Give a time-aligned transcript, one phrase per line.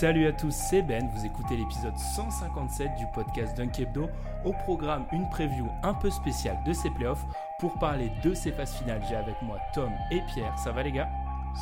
[0.00, 4.08] Salut à tous, c'est Ben, vous écoutez l'épisode 157 du podcast Dunk Hebdo.
[4.46, 7.26] Au programme, une preview un peu spéciale de ces playoffs.
[7.58, 10.58] Pour parler de ces phases finales, j'ai avec moi Tom et Pierre.
[10.58, 11.10] Ça va les gars?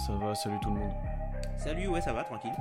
[0.07, 0.93] Ça va, salut tout le monde.
[1.57, 2.55] Salut, ouais, ça va, tranquille.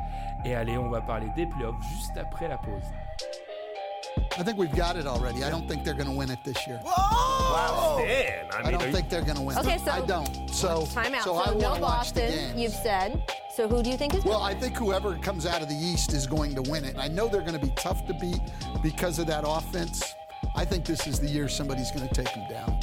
[0.46, 2.92] Et allez, on va parler des playoffs juste après la pause.
[4.40, 5.44] I think we've got it already.
[5.44, 6.80] I don't think they're going to win it this year.
[6.86, 8.46] Wow, Stan.
[8.52, 9.58] I I mean, don't are you- think they're going to win.
[9.58, 10.50] Okay, so- I don't.
[10.54, 11.24] So, Time out.
[11.24, 12.60] so, So, I no want to watch the Boston, games.
[12.60, 13.24] you've said.
[13.56, 16.14] So who do you think is Well, I think whoever comes out of the East
[16.14, 16.94] is going to win it.
[16.94, 18.40] And I know they're going to be tough to beat
[18.84, 20.04] because of that offense.
[20.56, 22.78] I think this is the year somebody's going to take them down.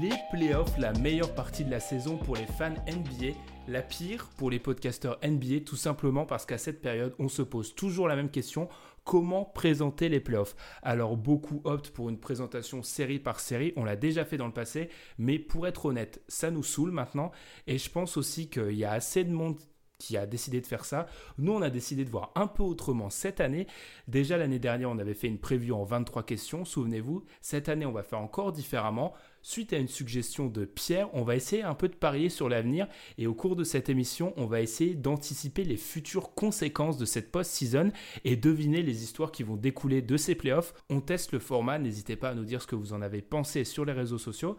[0.00, 3.34] Les playoffs, la meilleure partie de la saison pour les fans NBA,
[3.66, 7.74] la pire pour les podcasteurs NBA, tout simplement parce qu'à cette période, on se pose
[7.74, 8.68] toujours la même question
[9.08, 10.54] comment présenter les playoffs.
[10.82, 14.52] Alors beaucoup optent pour une présentation série par série, on l'a déjà fait dans le
[14.52, 17.32] passé, mais pour être honnête, ça nous saoule maintenant,
[17.66, 19.56] et je pense aussi qu'il y a assez de monde
[19.98, 21.06] qui a décidé de faire ça.
[21.38, 23.66] Nous, on a décidé de voir un peu autrement cette année.
[24.06, 27.24] Déjà l'année dernière, on avait fait une preview en 23 questions, souvenez-vous.
[27.40, 29.12] Cette année, on va faire encore différemment.
[29.42, 32.88] Suite à une suggestion de Pierre, on va essayer un peu de parier sur l'avenir
[33.18, 37.30] et au cours de cette émission, on va essayer d'anticiper les futures conséquences de cette
[37.30, 37.92] post-season
[38.24, 40.74] et deviner les histoires qui vont découler de ces playoffs.
[40.90, 43.64] On teste le format, n'hésitez pas à nous dire ce que vous en avez pensé
[43.64, 44.56] sur les réseaux sociaux.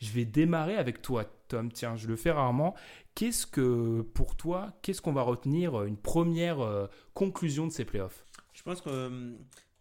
[0.00, 1.24] Je vais démarrer avec toi,
[1.72, 2.74] Tiens, je le fais rarement.
[3.14, 7.84] Qu'est-ce que, pour toi, qu'est-ce qu'on va retenir, euh, une première euh, conclusion de ces
[7.84, 8.24] playoffs?
[8.54, 8.80] Je pense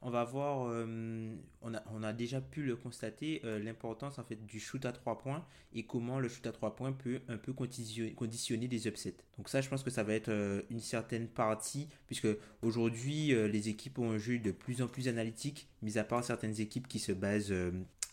[0.09, 4.59] va voir, euh, on, a, on a déjà pu le constater, l'importance en fait du
[4.59, 8.67] shoot à 3 points et comment le shoot à 3 points peut un peu conditionner,
[8.67, 9.17] des upsets.
[9.37, 10.31] Donc ça, je pense que ça va être
[10.71, 12.27] une certaine partie, puisque
[12.63, 16.59] aujourd'hui, les équipes ont un jeu de plus en plus analytique, mis à part certaines
[16.59, 17.53] équipes qui se basent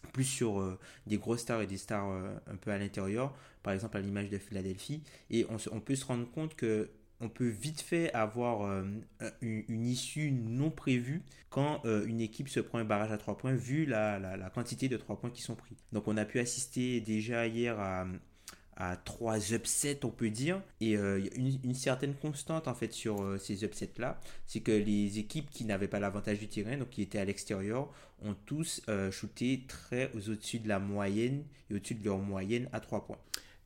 [0.09, 3.73] plus sur euh, des grosses stars et des stars euh, un peu à l'intérieur, par
[3.73, 7.81] exemple à l'image de Philadelphie, et on, peut se rendre compte que on peut vite
[7.81, 8.85] fait avoir euh,
[9.41, 13.87] une, issue non prévue quand une équipe se prend un barrage à 3 points vu
[13.87, 15.77] la, la- la quantité de 3 points qui sont pris.
[15.93, 18.07] Donc on a pu assister déjà hier à,
[18.79, 23.23] à 3 upsets on peut dire et euh, une, une certaine constante en fait sur
[23.23, 26.91] euh, ces upsets là c'est que les équipes qui n'avaient pas l'avantage du terrain donc
[26.91, 27.89] qui étaient à l'extérieur
[28.23, 32.81] ont tous euh, shooté très au-dessus de la moyenne et au-dessus de leur moyenne à
[32.81, 33.19] 3 points.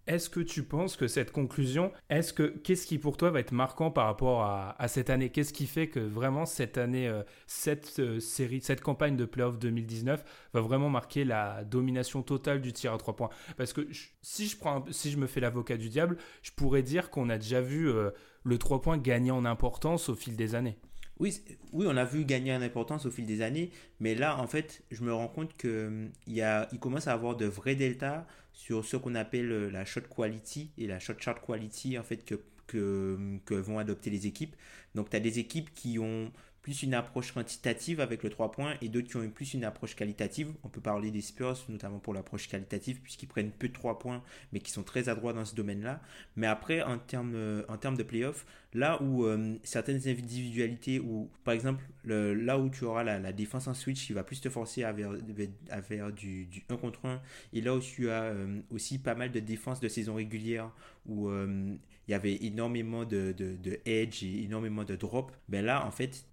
[0.08, 3.52] Est-ce que tu penses que cette conclusion, est-ce que qu'est-ce qui pour toi va être
[3.52, 5.30] marquant par rapport à, cette année?
[5.30, 9.60] Qu'est-ce qui fait que vraiment cette année, euh, cette euh, série, cette campagne de playoff
[9.60, 10.24] 2019
[10.54, 13.30] va vraiment marquer la domination totale du tir à trois points?
[13.56, 13.86] Parce que
[14.22, 17.38] si je prends, si je me fais l'avocat du diable, je pourrais dire qu'on a
[17.38, 18.10] déjà vu euh,
[18.42, 20.78] le 3 points gagner en importance au fil des années.
[21.22, 21.40] Oui,
[21.72, 24.82] oui, on a vu gagner en importance au fil des années, mais là, en fait,
[24.90, 28.96] je me rends compte que hum, il commence à avoir de vrais deltas sur ce
[28.96, 32.34] qu'on appelle euh, la shot quality et la shot chart quality, en fait, que,
[32.66, 34.56] que, hum, que vont adopter les équipes.
[34.96, 38.76] Donc, tu as des équipes qui ont plus une approche quantitative avec le 3 points
[38.80, 40.52] et d'autres qui ont plus une approche qualitative.
[40.62, 44.22] On peut parler des Spurs, notamment pour l'approche qualitative, puisqu'ils prennent peu de 3 points,
[44.52, 46.00] mais qui sont très adroits dans ce domaine-là.
[46.36, 51.28] Mais après, en termes, euh, en termes de playoff, là où euh, certaines individualités, ou
[51.44, 54.48] par exemple, le- là où tu auras la, défense en switch qui va plus te
[54.48, 55.10] forcer à vers,
[55.70, 57.20] à faire du, du 1 contre 1,
[57.52, 60.70] et là où tu as euh, aussi pas mal de défense de saison régulière,
[61.06, 61.28] où
[62.08, 65.90] il y avait énormément de, de, de edge et énormément de drop, ben là, en
[65.90, 66.26] fait,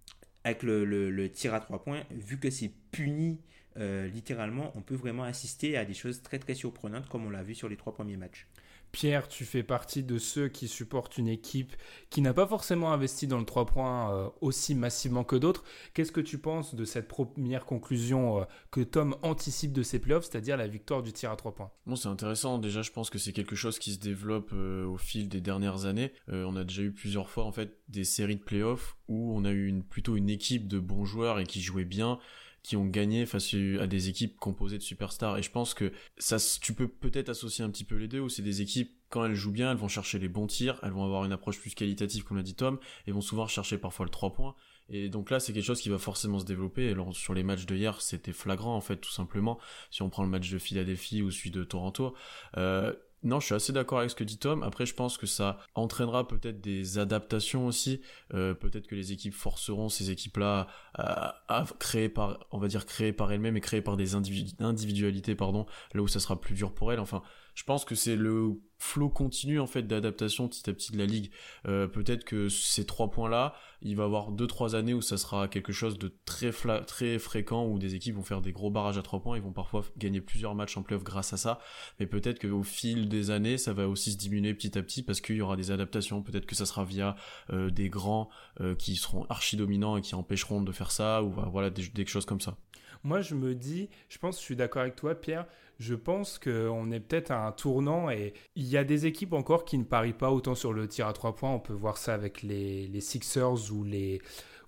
[0.44, 3.40] avec le, tir à 3 points, vu que c'est puni
[3.76, 7.42] euh, littéralement, on peut vraiment assister à des choses très très surprenantes comme on l'a
[7.42, 8.48] vu sur les trois premiers matchs.
[8.92, 11.74] Pierre, tu fais partie de ceux qui supportent une équipe
[12.10, 15.64] qui n'a pas forcément investi dans le 3 points euh, aussi massivement que d'autres.
[15.94, 20.24] Qu'est-ce que tu penses de cette première conclusion euh, que Tom anticipe de ses playoffs,
[20.24, 21.70] c'est-à-dire la victoire du tir à 3 points?
[21.86, 22.58] Bon, c'est intéressant.
[22.58, 25.84] Déjà, je pense que c'est quelque chose qui se développe euh, au fil des dernières
[25.84, 26.12] années.
[26.28, 29.52] On a déjà eu plusieurs fois, en fait, des séries de playoffs où on a
[29.52, 32.18] eu plutôt une équipe de bons joueurs et qui jouaient bien,
[32.62, 35.38] qui ont gagné face à des équipes composées de superstars.
[35.38, 38.28] Et je pense que ça, tu peux peut-être associer un petit peu les deux, où
[38.28, 41.04] c'est des équipes, quand elles jouent bien, elles vont chercher les bons tirs, elles vont
[41.04, 44.10] avoir une approche plus qualitative, comme l'a dit Tom, et vont souvent chercher parfois le
[44.10, 44.54] 3 points.
[44.88, 46.90] Et donc là, c'est quelque chose qui va forcément se développer.
[46.90, 49.58] Alors, sur les matchs de hier, c'était flagrant, en fait, tout simplement.
[49.90, 52.14] Si on prend le match de Philadelphie ou celui de Toronto,
[52.56, 52.92] euh,
[53.22, 54.62] non, je suis assez d'accord avec ce que dit Tom.
[54.62, 58.00] Après, je pense que ça entraînera peut-être des adaptations aussi.
[58.32, 63.12] Euh, peut-être que les équipes forceront ces équipes-là à, créer par, on va dire créer
[63.12, 66.92] par elles-mêmes et créer par des individualités, pardon, là où ça sera plus dur pour
[66.92, 67.00] elles.
[67.00, 67.22] Enfin,
[67.54, 71.04] je pense que c'est le flot continu en fait d'adaptation petit à petit de la
[71.04, 71.30] ligue.
[71.68, 75.48] Euh, peut-être que ces trois points-là, il va avoir deux trois années où ça sera
[75.48, 76.50] quelque chose de très
[76.86, 79.52] très fréquent où des équipes vont faire des gros barrages à trois points, ils vont
[79.52, 81.60] parfois gagner plusieurs matchs en playoff grâce à ça.
[82.00, 85.20] Mais peut-être qu'au fil des années, ça va aussi se diminuer petit à petit parce
[85.20, 86.22] qu'il y aura des adaptations.
[86.22, 87.16] Peut-être que ça sera via
[87.52, 88.30] euh, des grands
[88.60, 92.24] euh, qui seront archi dominants et qui empêcheront de faire ça ou voilà des choses
[92.24, 92.56] comme ça.
[93.02, 95.46] Moi, je me dis, je pense, je suis d'accord avec toi, Pierre.
[95.78, 99.64] Je pense qu'on est peut-être à un tournant et il y a des équipes encore
[99.64, 101.52] qui ne parient pas autant sur le tir à trois points.
[101.52, 104.20] On peut voir ça avec les, Sixers ou les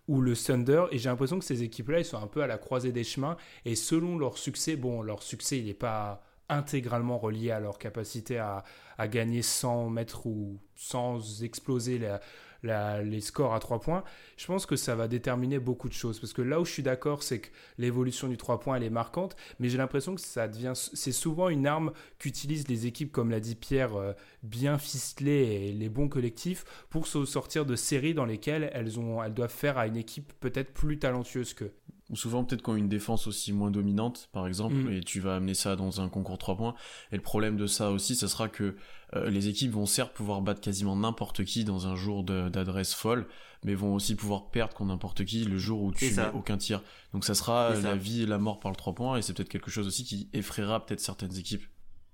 [0.09, 2.93] le Thunder et j'ai l'impression que ces équipes-là ils sont un peu à la croisée
[2.93, 7.61] des chemins et selon leur succès bon leur succès il n'est pas intégralement relié à
[7.61, 8.63] leur capacité à,
[8.99, 12.21] à, gagner sans mettre ou sans exploser la,
[12.63, 14.05] les scores à 3 points,
[14.37, 16.21] je pense que ça va déterminer beaucoup de choses.
[16.21, 17.49] Parce que là où je suis d'accord, c'est que
[17.79, 21.49] l'évolution du 3 points, elle est marquante, mais j'ai l'impression que ça devient, c'est souvent
[21.49, 24.13] une arme qu'utilisent les équipes, comme l'a dit Pierre, euh,
[24.43, 29.23] bien ficelées et les bons collectifs, pour se sortir de séries dans lesquelles elles, ont,
[29.23, 31.73] elles doivent faire à une équipe peut-être plus talentueuse qu'eux
[32.13, 34.93] ou souvent peut-être qu'on a une défense aussi moins dominante, par exemple, mm.
[34.93, 36.75] et tu vas amener ça dans un concours 3 points.
[37.11, 38.77] Et le problème de ça aussi, ce sera que
[39.15, 43.27] euh, les équipes vont certes pouvoir battre quasiment n'importe qui dans un jour d'adresse folle,
[43.65, 46.83] mais vont aussi pouvoir perdre contre n'importe qui le jour où tu n'as aucun tir.
[47.13, 49.49] Donc ça sera la vie et la mort par le 3 points, et c'est peut-être
[49.49, 51.65] quelque chose aussi qui effraiera peut-être certaines équipes.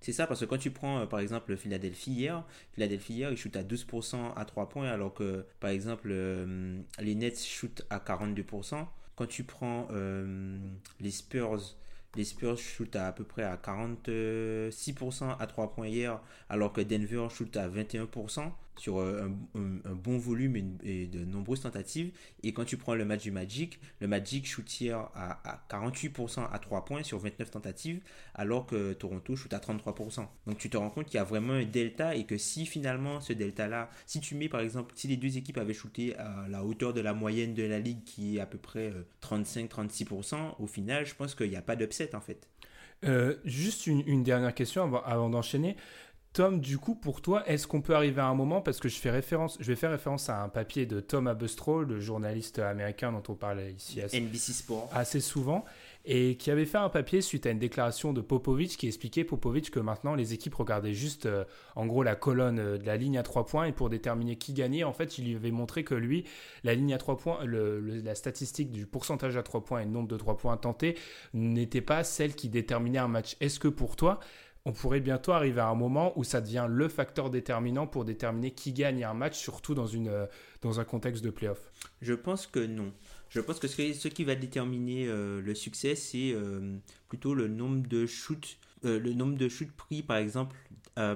[0.01, 3.37] C'est ça, parce que quand tu prends euh, par exemple Philadelphie hier, Philadelphie hier, ils
[3.37, 7.99] shootent à 12% à 3 points, alors que par exemple euh, les Nets shootent à
[7.99, 8.87] 42%.
[9.19, 10.57] Quand tu prends euh,
[11.01, 11.59] les Spurs,
[12.15, 16.81] les Spurs shootent à, à peu près à 46% à 3 points hier, alors que
[16.81, 22.13] Denver shoot à 21% sur euh, un, bon volume et, de nombreuses tentatives.
[22.43, 26.59] Et quand tu prends le match du Magic, le Magic shoot hier à, 48% à
[26.59, 28.01] 3 points sur 29 tentatives,
[28.35, 30.27] alors que Toronto shoot à 33%.
[30.47, 33.21] Donc tu te rends compte qu'il y a vraiment un delta et que si finalement
[33.21, 36.65] ce delta-là, si tu mets par exemple, si les deux équipes avaient shooté à la
[36.65, 38.93] hauteur de la moyenne de la ligue qui est à peu près
[39.23, 42.49] 35-36%, euh, au final, je pense qu'il n'y a pas d'upset en fait.
[43.05, 45.77] Euh, juste une, dernière question avant d'enchaîner.
[46.39, 48.95] Tom, du coup, pour toi, est-ce qu'on peut arriver à un moment, parce que je,
[48.95, 53.11] fais référence, je vais faire référence à un papier de Tom Abustro, le journaliste américain
[53.11, 54.89] dont on parle ici assez, NBC Sport.
[54.93, 55.65] assez souvent,
[56.05, 59.73] et qui avait fait un papier suite à une déclaration de Popovic qui expliquait Popovic
[59.73, 61.45] que maintenant les équipes regardaient juste euh,
[61.75, 64.53] en gros la colonne euh, de la ligne à trois points et pour déterminer qui
[64.53, 66.23] gagnait, en fait, il lui avait montré que lui,
[66.63, 70.09] la ligne à trois points, la statistique du pourcentage à trois points et le nombre
[70.09, 70.97] de trois points tentés
[71.35, 73.37] n'était pas celle qui déterminait un match.
[73.41, 74.21] Est-ce que pour toi,
[74.65, 78.51] on pourrait bientôt arriver à un moment où ça devient le facteur déterminant pour déterminer
[78.51, 80.27] qui gagne un match, surtout dans, euh,
[80.65, 81.73] un contexte de playoff
[82.03, 82.93] Je pense que non.
[83.31, 86.77] Je pense que ce, qui va déterminer euh, le succès, c'est euh,
[87.09, 88.59] plutôt le nombre de shoots,
[89.77, 90.57] pris, par exemple,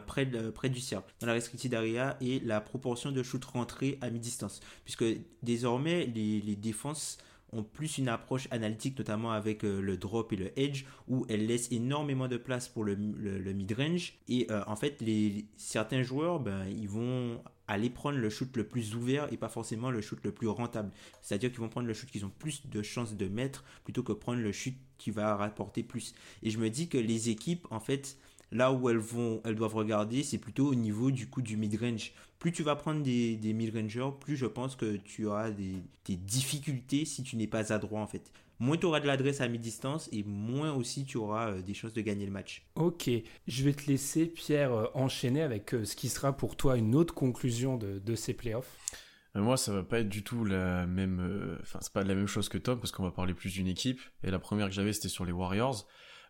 [0.06, 4.10] près, près du cercle, dans la restricted area, et la proportion de shoots rentrés à
[4.10, 4.60] mi-distance.
[4.84, 5.04] Puisque
[5.42, 7.18] désormais, les défenses
[7.60, 11.70] plus une approche analytique, notamment avec euh, le drop et le edge, où elles laissent
[11.70, 14.14] énormément de place pour le, le, mid-range.
[14.28, 18.64] Et euh, en fait, les, certains joueurs, ben, ils vont aller prendre le shoot le
[18.64, 20.90] plus ouvert et pas forcément le shoot le plus rentable.
[21.20, 24.12] C'est-à-dire qu'ils vont prendre le shoot qu'ils ont plus de chances de mettre plutôt que
[24.12, 26.14] prendre le shoot qui va rapporter plus.
[26.42, 28.16] Et je me dis que les équipes, en fait,
[28.52, 32.12] là où elles vont, elles doivent regarder, c'est plutôt au niveau du coup du mid-range
[32.42, 35.76] plus tu vas prendre des, des mid-rangers, plus je pense que tu auras des,
[36.08, 38.32] difficultés si tu n'es pas adroit en fait.
[38.58, 41.92] Moins tu auras de l'adresse à mi-distance et moins aussi tu auras euh, des chances
[41.92, 42.66] de gagner le match.
[42.74, 43.08] Ok,
[43.46, 46.96] je vais te laisser Pierre euh, enchaîner avec euh, ce qui sera pour toi une
[46.96, 48.76] autre conclusion de, ces playoffs.
[49.36, 51.58] Moi, ça va pas être du tout la même.
[51.62, 54.00] Enfin, c'est pas la même chose que Tom parce qu'on va parler plus d'une équipe.
[54.24, 55.86] Et la première que j'avais, c'était sur les Warriors.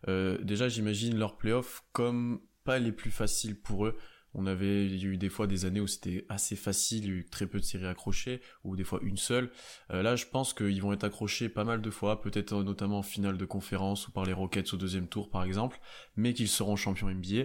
[0.07, 3.97] Déjà, j'imagine leurs playoffs comme pas les plus faciles pour eux.
[4.35, 7.27] On avait eu des fois des années où c'était assez facile, il y a eu
[7.27, 9.51] très peu de séries accrochées, ou des fois une seule.
[9.91, 13.03] Euh, là, je pense qu'ils vont être accrochés pas mal de fois, peut-être notamment en
[13.03, 15.81] finale de conférence ou par les Rockets au deuxième tour par exemple,
[16.17, 17.45] mais qu'ils seront champions NBA.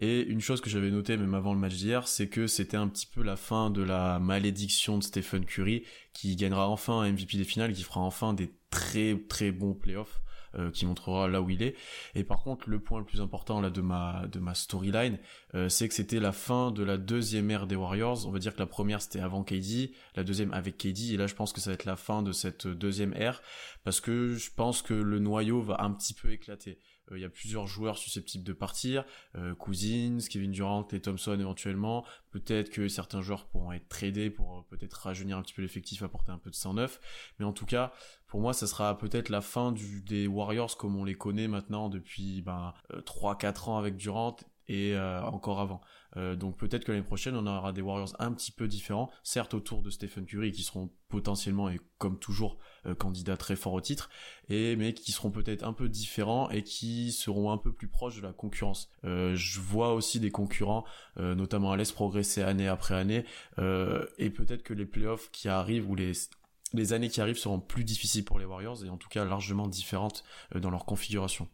[0.00, 2.86] Et une chose que j'avais notée même avant le match d'hier, c'est que c'était un
[2.86, 7.36] petit peu la fin de la malédiction de Stephen Curry, qui gagnera enfin un MVP
[7.36, 10.20] des finales, qui fera enfin des très très bons playoffs.
[10.58, 11.76] Euh, qui montrera là où il est.
[12.14, 15.18] Et par contre, le point le plus important de ma de ma storyline,
[15.54, 18.26] euh, c'est que c'était la fin de la deuxième ère des Warriors.
[18.26, 21.26] On va dire que la première c'était avant KD, la deuxième avec KD, et là
[21.26, 23.40] je pense que ça va être la fin de cette deuxième ère
[23.84, 26.78] parce que je pense que le noyau va un petit peu éclater.
[27.12, 29.04] Euh, il y a plusieurs joueurs susceptibles de partir,
[29.36, 32.04] euh, Cousins, Kevin Durant et Thompson éventuellement.
[32.30, 36.02] Peut-être que certains joueurs pourront être tradés pour euh, peut-être rajeunir un petit peu l'effectif,
[36.02, 37.00] apporter un peu de sang neuf.
[37.38, 37.92] Mais en tout cas,
[38.26, 41.88] pour moi, ça sera peut-être la fin du, des Warriors comme on les connaît maintenant
[41.88, 44.36] depuis ben, 3-4 ans avec Durant
[44.68, 45.80] et encore avant.
[46.36, 49.80] Donc peut-être que l'année prochaine, on aura des Warriors un petit peu différents, certes autour
[49.80, 54.10] de Stephen Curry, qui seront potentiellement et comme toujours euh, candidats très forts au titre,
[54.48, 58.16] et mais qui seront peut-être un peu différents et qui seront un peu plus proches
[58.16, 58.90] de la concurrence.
[59.04, 60.84] Euh, je vois aussi des concurrents,
[61.16, 63.24] notamment à l'Est, progresser année après année,
[63.58, 66.12] et peut-être que les playoffs qui arrivent ou les
[66.74, 69.68] les années qui arrivent seront plus difficiles pour les Warriors et en tout cas largement
[69.68, 70.22] différentes
[70.54, 71.48] dans leur configuration.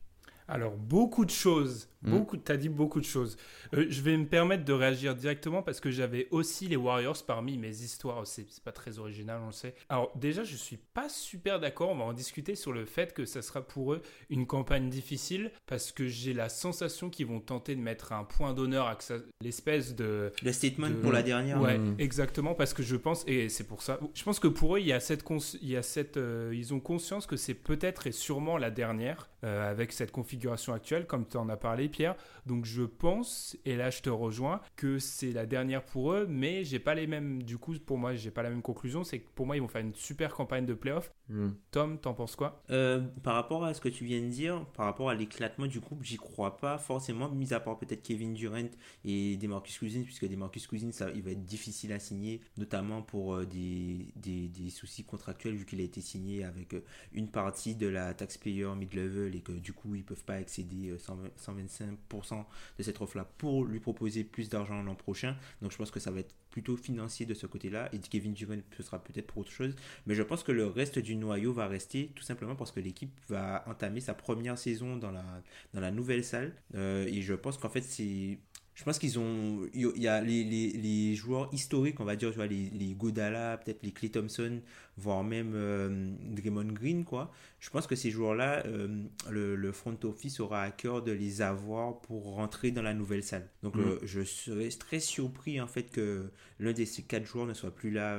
[0.48, 2.10] Alors, beaucoup de choses Mm.
[2.10, 3.38] Beaucoup, t'as dit beaucoup de choses.
[3.72, 7.56] Euh, je vais me permettre de réagir directement parce que j'avais aussi les Warriors parmi
[7.56, 8.26] mes histoires.
[8.26, 9.74] C'est c'est pas très original, on le sait.
[9.88, 11.88] Alors déjà, je suis pas super d'accord.
[11.92, 15.50] On va en discuter sur le fait que ça sera pour eux une campagne difficile
[15.64, 19.04] parce que j'ai la sensation qu'ils vont tenter de mettre un point d'honneur à que
[19.04, 21.58] ça- l'espèce de Le statement de- pour la dernière.
[21.58, 21.94] Ouais, Mm.
[21.98, 24.86] exactement, parce que je pense, et c'est pour ça, je pense que pour eux, il
[24.86, 28.06] y a cette, cons- il y a cette, euh, ils ont conscience que c'est peut-être
[28.08, 32.16] et sûrement la dernière euh, avec cette configuration actuelle, comme tu en as parlé, Pierre.
[32.46, 36.64] Donc je pense, et là je te rejoins, que c'est la dernière pour eux, mais
[36.64, 39.04] j'ai pas les mêmes, du coup, pour moi, j'ai pas la même conclusion.
[39.04, 41.12] C'est que pour moi, ils vont faire une super campagne de playoff.
[41.28, 41.50] Hmm.
[41.70, 42.62] Tom, t'en penses quoi?
[42.70, 45.80] Euh, par rapport à ce que tu viens de dire, par rapport à l'éclatement du
[45.80, 48.68] groupe, j'y crois pas forcément, mis à part peut-être Kevin Durant
[49.04, 53.34] et Demarcus Cousins, puisque Demarcus Cousins, ça, il va être difficile à signer, notamment pour
[53.34, 57.74] euh, des, des, des soucis contractuels, vu qu'il a été signé avec euh, une partie
[57.74, 62.44] de la taxpayer mid-level et que du coup, ils peuvent pas excéder euh, 120 125%
[62.78, 65.36] de cette offre-là pour lui proposer plus d'argent l'an prochain.
[65.62, 67.88] Donc je pense que ça va être plutôt financier de ce côté-là.
[67.92, 69.74] Et Kevin Durant, ce sera peut-être pour autre chose.
[70.06, 73.10] Mais je pense que le reste du noyau va rester tout simplement parce que l'équipe
[73.28, 75.24] va entamer sa première saison dans la,
[75.72, 76.54] dans la nouvelle salle.
[76.76, 78.38] Euh, et je pense qu'en fait, c'est.
[78.74, 79.68] Je pense qu'ils ont.
[79.72, 82.94] Il y a les, les, les joueurs historiques, on va dire, tu vois, les, les
[82.94, 84.60] Godala, peut-être les Clay Thompson,
[84.96, 87.30] voire même euh, Draymond Green, quoi.
[87.60, 91.40] Je pense que ces joueurs-là, euh, le, le front office aura à cœur de les
[91.40, 93.48] avoir pour rentrer dans la nouvelle salle.
[93.62, 93.80] Donc, Mm.
[93.80, 97.74] le- je serais très surpris, en fait, que l'un de ces quatre joueurs ne soit
[97.74, 98.18] plus là.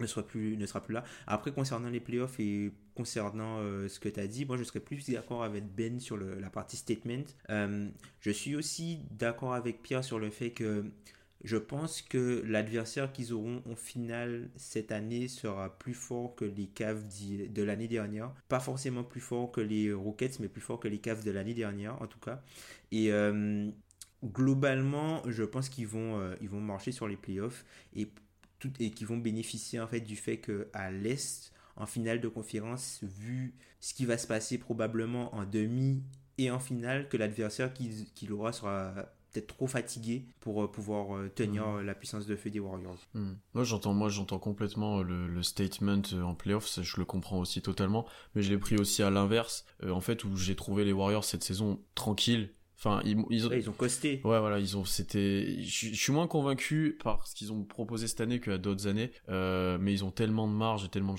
[0.00, 1.04] Ne, soit plus, ne sera plus là.
[1.26, 4.80] Après, concernant les playoffs et concernant euh, ce que tu as dit, moi je serais
[4.80, 7.24] plus d'accord avec Ben sur la partie statement.
[7.50, 7.88] Euh,
[8.20, 10.84] je suis aussi d'accord avec Pierre sur le fait que
[11.42, 16.66] je pense que l'adversaire qu'ils auront en finale cette année sera plus fort que les
[16.66, 17.04] Cavs
[17.50, 18.32] de l'année dernière.
[18.48, 21.54] Pas forcément plus fort que les Rockets, mais plus fort que les Cavs de l'année
[21.54, 22.42] dernière en tout cas.
[22.92, 23.68] Et euh,
[24.24, 28.08] globalement, je pense qu'ils vont, ils vont marcher sur les playoffs et,
[28.70, 32.28] tout, et qu'ils vont bénéficier en fait du fait que à l'Est, en finale de
[32.28, 36.02] conférence, vu ce qui va se passer probablement en demi
[36.38, 38.94] et en finale, que l'adversaire qu'il qu'il aura sera
[39.32, 42.98] peut-être trop fatigué pour euh, pouvoir euh, tenir euh, la puissance de feu des Warriors.
[43.14, 43.34] Hmm.
[43.52, 48.06] Moi j'entends moi j'entends complètement le, le statement en playoffs, je le comprends aussi totalement,
[48.34, 51.24] mais je l'ai pris aussi à l'inverse, euh, en fait où j'ai trouvé les Warriors
[51.24, 52.50] cette saison tranquilles.
[52.84, 54.20] Enfin ils, ils, Ouais, ils ont costé.
[54.24, 58.20] Ouais, voilà, ils ont, c'était, je suis moins convaincu par ce qu'ils ont proposé cette
[58.20, 61.14] année qu'à d'autres années, euh, mais ils ont tellement de marge et tellement,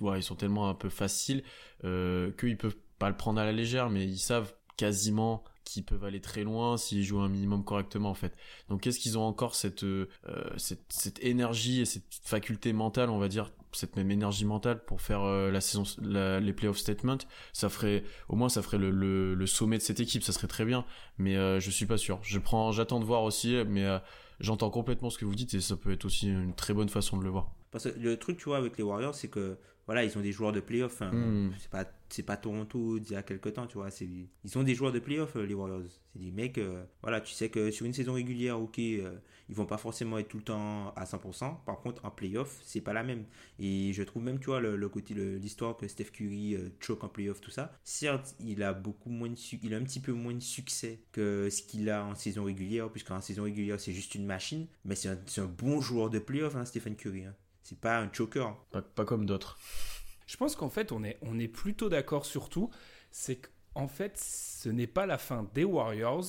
[0.00, 1.42] ouais, ils sont tellement un peu faciles,
[1.84, 6.04] euh, qu'ils peuvent pas le prendre à la légère, mais ils savent quasiment qu'ils peuvent
[6.04, 8.34] aller très loin s'ils jouent un minimum correctement, en fait.
[8.68, 10.08] Donc, qu'est-ce qu'ils ont encore cette, euh,
[10.56, 15.00] cette, cette énergie et cette faculté mentale, on va dire, cette même énergie mentale pour
[15.00, 17.18] faire euh, la saison, les playoff statement,
[17.52, 20.84] ça ferait, au moins, ça ferait le sommet de cette équipe, ça serait très bien
[21.20, 22.18] mais euh, je suis pas sûr.
[22.22, 23.98] Je prends, j'attends de voir aussi, mais euh,
[24.40, 27.16] j'entends complètement ce que vous dites et ça peut être aussi une très bonne façon
[27.18, 27.52] de le voir.
[27.70, 29.56] Parce que le truc, tu vois, avec les Warriors, c'est que
[29.90, 31.02] voilà, ils ont des joueurs de playoff.
[31.02, 31.10] hein.
[31.12, 31.52] Mm.
[31.58, 33.90] C'est pas c'est pas Toronto d'il y a quelques temps, tu vois.
[33.90, 34.06] C'est
[34.44, 35.82] ils ont des joueurs de playoff, euh, les Warriors.
[36.12, 39.12] C'est des mecs, euh, voilà, tu sais que sur une saison régulière, ok, euh,
[39.48, 41.54] ils vont pas forcément être tout le temps à 100%.
[41.66, 43.24] Par contre, en playoff, c'est pas la même.
[43.60, 46.70] Et je trouve même, tu vois, le, le côté, le- l'histoire que Steph Curry euh,
[46.80, 47.72] choke en playoff, tout ça.
[47.84, 51.00] Certes, il a beaucoup moins de su- il a un petit peu moins de succès
[51.12, 54.66] que ce qu'il a en saison régulière, puisqu'en saison régulière, c'est juste une machine.
[54.84, 57.24] Mais c'est un, c'est un bon joueur de playoff, hein, Stephen Curry.
[57.24, 57.34] hein.
[57.70, 58.56] C'est pas un choker.
[58.72, 59.56] Pas, pas comme d'autres.
[60.26, 62.68] Je pense qu'en fait, on est, on est plutôt d'accord sur tout.
[63.12, 66.24] C'est qu'en fait, ce n'est pas la fin des Warriors,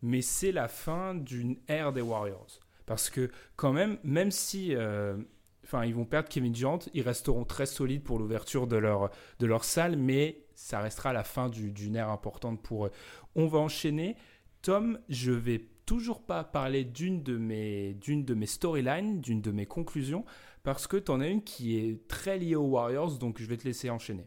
[0.00, 2.60] mais c'est la fin d'une ère des Warriors.
[2.86, 5.16] Parce que quand même, même si euh,
[5.64, 9.10] enfin, ils vont perdre Kevin Durant, ils resteront très solides pour l'ouverture de leur,
[9.40, 12.92] de leur salle, mais ça restera la fin d'une ère importante pour eux.
[13.34, 14.14] On va enchaîner.
[14.62, 19.50] Tom, je vais toujours pas parler d'une de mes, d'une de mes storylines, d'une de
[19.50, 20.24] mes conclusions,
[20.62, 23.56] parce que tu en as une qui est très liée aux Warriors, donc je vais
[23.56, 24.26] te laisser enchaîner.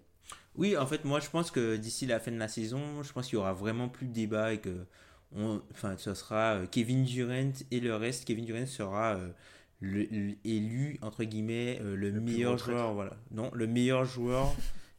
[0.56, 3.28] Oui, en fait, moi, je pense que d'ici la fin de la saison, je pense
[3.28, 4.86] qu'il y aura vraiment plus de débat et que,
[5.36, 8.26] on, enfin, ce sera euh, Kevin Durant et le reste.
[8.26, 9.30] Kevin Durant sera euh,
[9.80, 14.54] le, élu entre guillemets euh, le, meilleur joueur, voilà, non, le meilleur joueur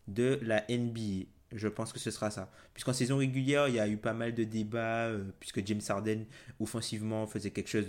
[0.08, 1.26] de la NBA.
[1.54, 2.50] Je pense que ce sera ça.
[2.74, 6.24] Puisqu'en saison régulière, il y a eu pas mal de débats, puisque James Harden,
[6.60, 7.86] offensivement, faisait quelque chose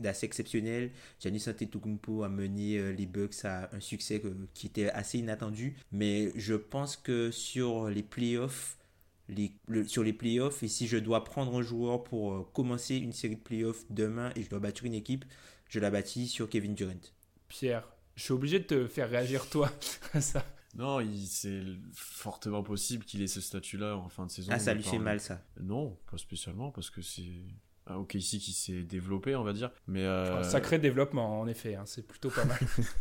[0.00, 0.90] d'assez exceptionnel.
[1.20, 4.22] Giannis Antetokounmpo a mené les Bucks à un succès
[4.54, 5.76] qui était assez inattendu.
[5.92, 8.76] Mais je pense que sur les playoffs,
[9.86, 13.36] sur les playoffs et si je dois prendre un joueur pour euh, commencer une série
[13.36, 15.24] de playoffs demain et je dois bâtir une équipe,
[15.68, 16.92] je la bâtis sur Kevin Durant.
[17.48, 19.70] Pierre, je suis obligé de te faire réagir toi
[20.12, 20.44] à ça.
[20.76, 24.50] Non, c'est fortement possible qu'il ait ce statut-là en fin de saison.
[24.52, 27.44] Ah, ça lui fait mal ça Non, pas spécialement parce que c'est
[27.94, 29.70] ok ici qui s'est développé, on va dire.
[29.86, 30.42] Mais euh...
[30.42, 32.58] sacré développement en effet, hein, c'est plutôt pas mal.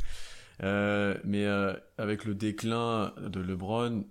[0.63, 4.05] euh, mais euh, avec le déclin de LeBron,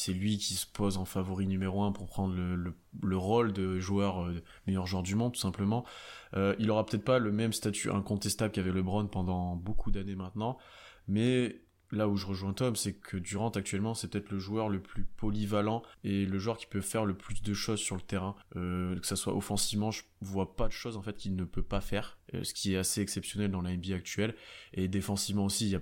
[0.00, 4.22] c'est lui qui se pose en favori numéro un pour prendre le, rôle de joueur
[4.22, 5.84] euh, meilleur joueur du monde tout simplement.
[6.34, 10.58] Euh, il aura peut-être pas le même statut incontestable qu'avait LeBron pendant beaucoup d'années maintenant,
[11.08, 11.60] mais
[11.92, 15.04] là où je rejoins Tom, c'est que Durant actuellement c'est peut-être le joueur le plus
[15.04, 18.34] polyvalent et le joueur qui peut faire le plus de choses sur le terrain.
[18.56, 21.62] Euh, que ça soit offensivement, je vois pas de choses en fait qu'il ne peut
[21.62, 24.34] pas faire, ce qui est assez exceptionnel dans la NBA actuelle.
[24.72, 25.80] Et défensivement aussi, il y a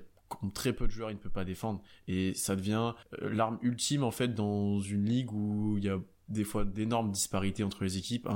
[0.54, 1.82] très peu de joueurs, il ne peut pas défendre.
[2.06, 5.98] Et ça devient euh, l'arme ultime, en fait, dans une ligue où il y a
[6.28, 8.28] des fois d'énormes disparités entre les équipes,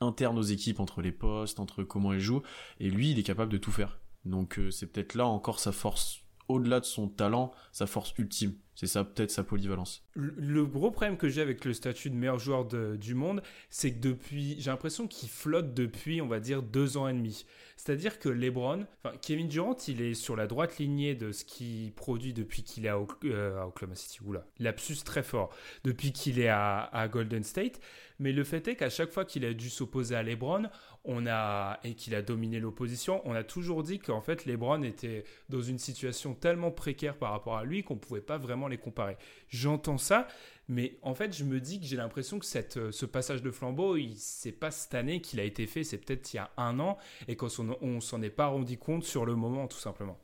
[0.00, 2.42] internes aux équipes, entre les postes, entre comment elles jouent.
[2.80, 3.98] Et lui, il est capable de tout faire.
[4.24, 8.54] Donc euh, c'est peut-être là encore sa force, au-delà de son talent, sa force ultime.
[8.76, 10.04] C'est ça peut-être sa polyvalence.
[10.14, 14.00] Le, gros problème que j'ai avec le statut de meilleur joueur du monde, c'est que
[14.00, 17.46] depuis, j'ai l'impression qu'il flotte depuis, on va dire, deux ans et demi.
[17.78, 21.92] C'est-à-dire que LeBron, enfin Kevin Durant, il est sur la droite lignée de ce qu'il
[21.92, 24.18] produit depuis qu'il est à, euh, Oklahoma City.
[24.24, 25.54] Oula, lapsus très fort.
[25.84, 27.80] Depuis qu'il est à, Golden State.
[28.18, 30.64] Mais le fait est qu'à chaque fois qu'il a dû s'opposer à LeBron,
[31.06, 35.24] on a et qu'il a dominé l'opposition, on a toujours dit qu'en fait LeBron était
[35.48, 39.16] dans une situation tellement précaire par rapport à lui qu'on pouvait pas vraiment les comparer.
[39.48, 40.26] J'entends ça,
[40.68, 43.50] mais en fait, je me dis que j'ai l'impression que cette, euh, ce passage de
[43.50, 46.80] flambeau, c'est pas cette année qu'il a été fait, c'est peut-être il y a un
[46.80, 47.48] an, et qu'on
[47.80, 50.18] on s'en est pas rendu compte sur le moment, tout simplement.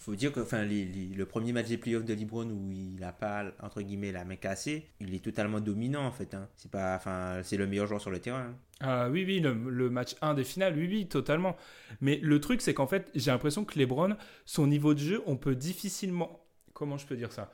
[0.00, 3.44] Faut dire que enfin, le premier match des playoffs de LeBron où il n'a pas
[3.60, 6.34] entre guillemets la main cassée, il est totalement dominant en fait.
[6.34, 6.48] Hein.
[6.56, 8.46] C'est pas, enfin, c'est le meilleur joueur sur le terrain.
[8.46, 8.56] Hein.
[8.80, 11.54] Ah oui, oui, le, le, match 1 des finales, oui, oui, totalement.
[12.00, 15.36] Mais le truc, c'est qu'en fait, j'ai l'impression que LeBron, son niveau de jeu, on
[15.36, 16.40] peut difficilement,
[16.72, 17.52] comment je peux dire ça?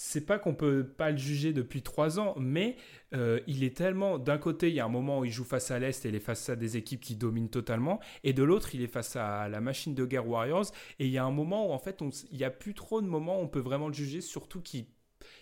[0.00, 2.76] C'est pas qu'on peut pas le juger depuis trois ans, mais
[3.14, 4.18] euh, il est tellement.
[4.18, 6.14] D'un côté, il y a un moment où il joue face à l'Est et il
[6.14, 9.48] est face à des équipes qui dominent totalement, et de l'autre, il est face à
[9.48, 10.66] la machine de guerre Warriors,
[11.00, 13.08] et il y a un moment où en fait, il n'y a plus trop de
[13.08, 14.86] moments où on peut vraiment le juger, surtout qu'il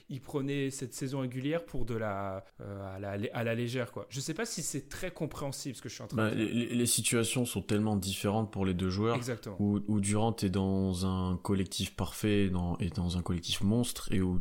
[0.09, 2.97] il prenait cette saison régulière pour de la, euh,
[3.33, 4.07] à, la légère quoi.
[4.09, 6.45] Je sais pas si c'est très compréhensible ce que je suis en train bah, de
[6.45, 6.77] dire.
[6.77, 9.17] Les, situations sont tellement différentes pour les deux joueurs.
[9.17, 9.57] Exactement.
[9.59, 14.41] Où, Durant est dans un collectif parfait dans, et dans un collectif monstre et où,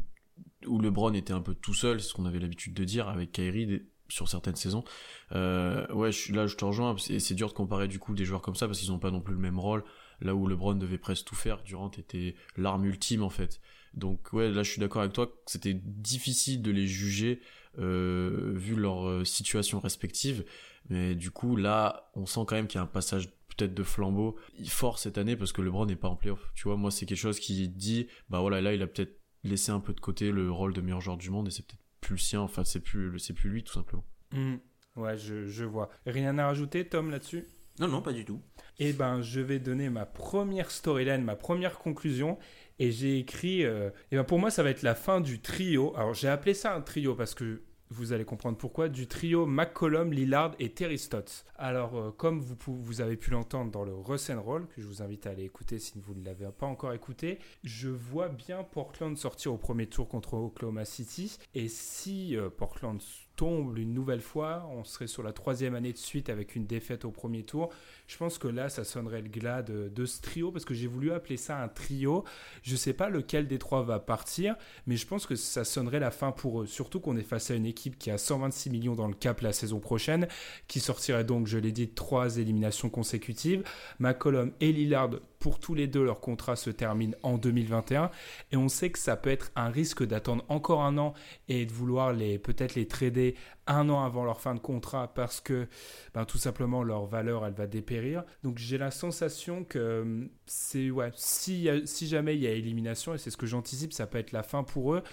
[0.67, 3.32] où LeBron était un peu tout seul, c'est ce qu'on avait l'habitude de dire avec
[3.32, 4.84] Kyrie sur certaines saisons.
[5.32, 6.95] Euh, ouais, je, là je te rejoins.
[6.97, 9.21] C'est dur de comparer du coup des joueurs comme ça parce qu'ils n'ont pas non
[9.21, 9.84] plus le même rôle.
[10.21, 13.60] Là où LeBron devait presque tout faire, Durant était l'arme ultime en fait.
[13.95, 17.41] Donc ouais, là je suis d'accord avec toi, c'était difficile de les juger
[17.79, 20.45] euh, vu leur euh, situation respective.
[20.89, 23.84] Mais du coup là, on sent quand même qu'il y a un passage peut-être de
[23.84, 26.51] flambeau fort cette année parce que LeBron n'est pas en playoff.
[26.55, 29.71] Tu vois, moi c'est quelque chose qui dit, bah voilà, là il a peut-être laissé
[29.71, 32.15] un peu de côté le rôle de meilleur joueur du monde et c'est peut-être plus
[32.15, 32.41] le sien.
[32.41, 34.05] Enfin c'est plus, c'est plus lui tout simplement.
[34.31, 34.55] Mmh.
[34.97, 35.89] Ouais, je, je vois.
[36.05, 37.45] Rien à rajouter, Tom, là-dessus?
[37.79, 38.41] Non, non, pas du tout.
[38.79, 42.38] Eh ben, je vais donner ma première storyline, ma première conclusion.
[42.79, 45.95] Et j'ai écrit, euh, et ben pour moi, ça va être la fin du trio.
[45.95, 50.11] Alors, j'ai appelé ça un trio parce que vous allez comprendre pourquoi, du trio McCollum,
[50.11, 51.45] Lillard et Terry Stotts.
[51.55, 55.01] Alors, euh, comme vous, vous, avez pu l'entendre dans le Russ Roll, que je vous
[55.01, 59.15] invite à aller écouter si vous ne l'avez pas encore écouté, je vois bien Portland
[59.17, 61.38] sortir au premier tour contre Oklahoma City.
[61.53, 62.99] Et si euh, Portland
[63.36, 67.06] tombe une nouvelle fois, on serait sur la troisième année de suite avec une défaite
[67.06, 67.69] au premier tour.
[68.08, 71.12] Je pense que là, ça sonnerait le glas de, ce trio parce que j'ai voulu
[71.12, 72.24] appeler ça un trio.
[72.62, 76.00] Je ne sais pas lequel des trois va partir, mais je pense que ça sonnerait
[76.00, 76.67] la fin pour eux.
[76.67, 79.54] Surtout qu'on est face à une équipe qui a 126 millions dans le cap la
[79.54, 80.28] saison prochaine,
[80.67, 83.63] qui sortirait donc, je l'ai dit, trois éliminations consécutives.
[84.00, 85.10] McCollum et Lillard
[85.45, 88.10] pour tous les deux, leur contrat se termine en 2021
[88.52, 91.13] et on sait que ça peut être un risque d'attendre encore un an
[91.50, 93.24] et de vouloir peut-être les trader
[93.67, 95.67] un an avant leur fin de contrat parce que
[96.13, 98.23] ben, tout simplement leur valeur elle va dépérir.
[98.43, 103.15] Donc j'ai la sensation que hum, c'est ouais, si, si jamais il y a élimination
[103.15, 105.03] et c'est ce que j'anticipe, ça peut être la fin pour eux.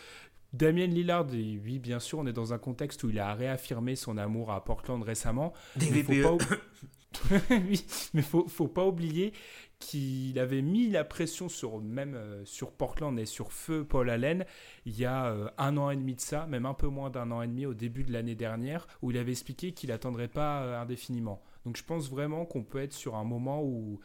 [0.53, 4.19] Damien Lillard, oui, bien sûr, on est dans un contexte où il a réaffirmé son
[4.19, 5.53] amour à Portland récemment.
[5.77, 6.43] DVPE.
[7.51, 7.85] oui,
[8.15, 9.33] mais faut, faut pas oublier
[9.79, 14.45] qu'il avait mis la pression sur même euh, sur Portland et sur feu Paul Allen
[14.87, 17.31] il y a euh, un an et demi de ça, même un peu moins d'un
[17.33, 20.63] an et demi au début de l'année dernière, où il avait expliqué qu'il attendrait pas
[20.63, 21.43] euh, indéfiniment.
[21.65, 24.01] Donc je pense vraiment qu'on peut être sur un moment où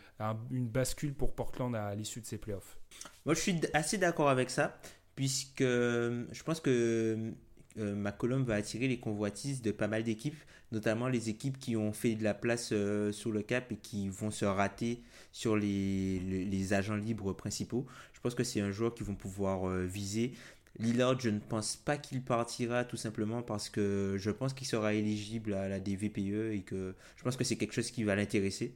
[0.51, 2.77] une bascule pour Portland à l'issue de ces playoffs.
[3.25, 4.79] Moi je suis assez d'accord avec ça,
[5.17, 7.33] puisque je pense que
[7.75, 10.37] McCollum va attirer les convoitises de pas mal d'équipes
[10.71, 14.09] notamment les équipes qui ont fait de la place euh, sur le cap et qui
[14.09, 15.01] vont se rater
[15.31, 17.85] sur les, les, agents libres principaux.
[18.13, 20.33] Je pense que c'est un joueur qu'ils vont pouvoir euh, viser.
[20.79, 24.93] Lillard, je ne pense pas qu'il partira tout simplement parce que je pense qu'il sera
[24.93, 28.75] éligible à la DVPE et que je pense que c'est quelque chose qui va l'intéresser.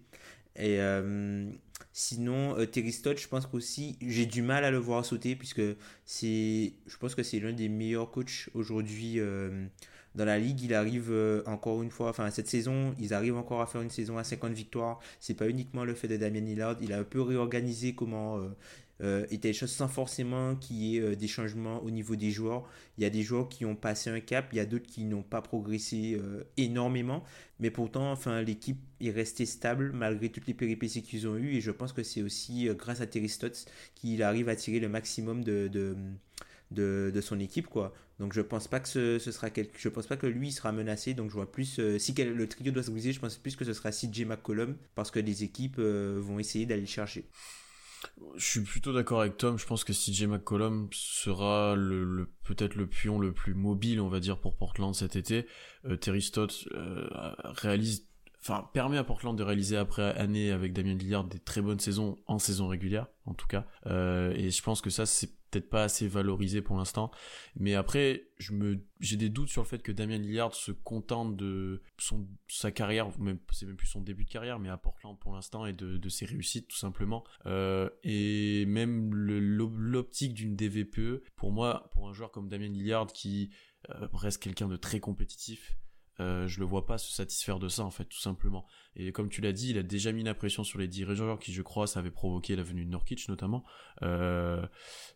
[0.56, 1.50] Et euh,
[1.94, 5.62] sinon, Terry Stott, je pense qu'aussi, j'ai du mal à le voir sauter puisque
[6.06, 9.20] c'est, je pense que c'est l'un des meilleurs coachs aujourd'hui
[10.16, 13.62] dans la ligue, il arrive euh, encore une fois, enfin cette saison, ils arrivent encore
[13.62, 15.00] à faire une saison à 50 victoires.
[15.20, 18.50] C'est pas uniquement le fait de Damien Lillard, il a un peu réorganisé comment euh,
[19.02, 22.64] euh, étaient les choses sans forcément qu'il y ait des changements au niveau des joueurs.
[22.98, 25.06] Il y a des joueurs qui ont passé un cap, il y a d'autres qui
[25.06, 26.20] n'ont pas progressé
[26.58, 27.24] énormément,
[27.60, 31.62] mais pourtant, enfin l'équipe est restée stable malgré toutes les péripéties qu'ils ont eues et
[31.62, 35.44] je pense que c'est aussi grâce à Terry Stotts qu'il arrive à tirer le maximum
[35.44, 35.96] de, de
[36.72, 37.94] de, son équipe quoi.
[38.20, 41.14] Donc je pense pas que ce, sera quelque, je pense pas que lui sera menacé.
[41.14, 43.66] Donc je vois plus euh, si le trio doit se briser, je pense plus que
[43.66, 47.26] ce sera CJ McCollum parce que les équipes euh, vont essayer d'aller le chercher.
[48.36, 49.58] Je suis plutôt d'accord avec Tom.
[49.58, 54.20] Je pense que CJ McCollum sera le, peut-être le pion le plus mobile, on va
[54.20, 55.46] dire, pour Portland cet été.
[55.86, 56.68] Euh, Terry Stott
[57.44, 58.08] réalise
[58.42, 62.18] enfin permet à Portland de réaliser après année avec Damien Lillard des très bonnes saisons
[62.26, 65.84] en saison régulière en tout cas euh, et je pense que ça c'est peut-être pas
[65.84, 67.12] assez valorisé pour l'instant.
[67.60, 71.36] Mais après je me j'ai des doutes sur le fait que Damien Lillard se contente
[71.36, 75.18] de son sa carrière même c'est même plus son début de carrière mais à Portland
[75.20, 77.24] pour l'instant et de, ses réussites tout simplement.
[77.46, 83.52] Euh, et même l'optique d'une DVPE pour moi pour un joueur comme Damien Lillard qui
[83.90, 85.78] euh, reste quelqu'un de très compétitif
[86.22, 88.66] euh, je le vois pas se satisfaire de ça en fait tout simplement.
[88.96, 91.52] Et comme tu l'as dit il a déjà mis la pression sur les dirigeants qui
[91.52, 93.64] je crois ça avait provoqué la venue de Norkic notamment.
[94.04, 94.66] Euh,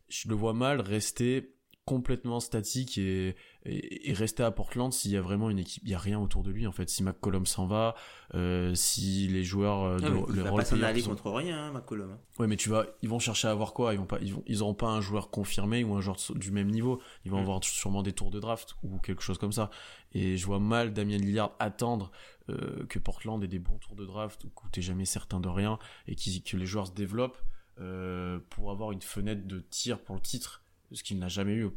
[0.09, 5.21] je le vois mal rester complètement statique et, et, rester à Portland s'il y a
[5.21, 6.89] vraiment une équipe, il y a rien autour de lui en fait.
[6.89, 7.93] Si McCollum s'en va,
[8.33, 12.11] euh, si les joueurs euh, de, il va pas s'en aller contre rien, hein, McCollum.
[12.11, 12.19] Hein.
[12.39, 13.93] Ouais, mais tu vas, ils vont chercher à avoir quoi?
[13.93, 16.51] Ils vont pas, ils vont, ils auront pas un joueur confirmé ou un joueur du
[16.51, 16.99] même niveau.
[17.23, 17.41] Ils vont mm.
[17.41, 19.69] avoir sûrement des tours de draft ou quelque chose comme ça.
[20.13, 22.11] Et je vois mal Damien Lillard attendre
[22.49, 25.77] euh, que Portland ait des bons tours de draft où t'es jamais certain de rien
[26.07, 27.37] et que les joueurs se développent
[27.79, 31.69] euh, pour avoir une fenêtre de tir pour le titre ce qu'il n'a jamais eu.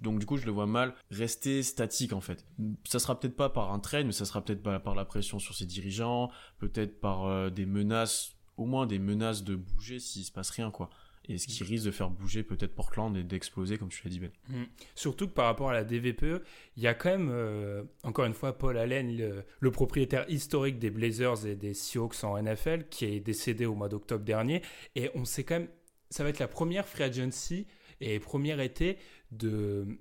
[0.00, 2.46] Donc du coup, je le vois mal rester statique en fait.
[2.84, 5.54] Ça sera peut-être pas par un train, mais ça sera peut-être par la pression sur
[5.54, 10.32] ses dirigeants, peut-être par euh, des menaces, au moins des menaces de bouger s'il se
[10.32, 10.90] passe rien quoi.
[11.26, 14.20] Et ce qui risque de faire bouger peut-être Portland et d'exploser, comme tu l'as dit,
[14.20, 14.30] Ben.
[14.48, 14.64] Mmh.
[14.94, 16.42] Surtout que par rapport à la DVPE,
[16.76, 20.78] il y a quand même, euh, encore une fois, Paul Allen, le, le, propriétaire historique
[20.78, 24.60] des Blazers et des Seahawks en NFL, qui est décédé au mois d'octobre dernier.
[24.96, 25.68] Et on sait quand même,
[26.10, 27.66] ça va être la première free agency
[28.04, 28.98] et premier été
[29.32, 29.98] de,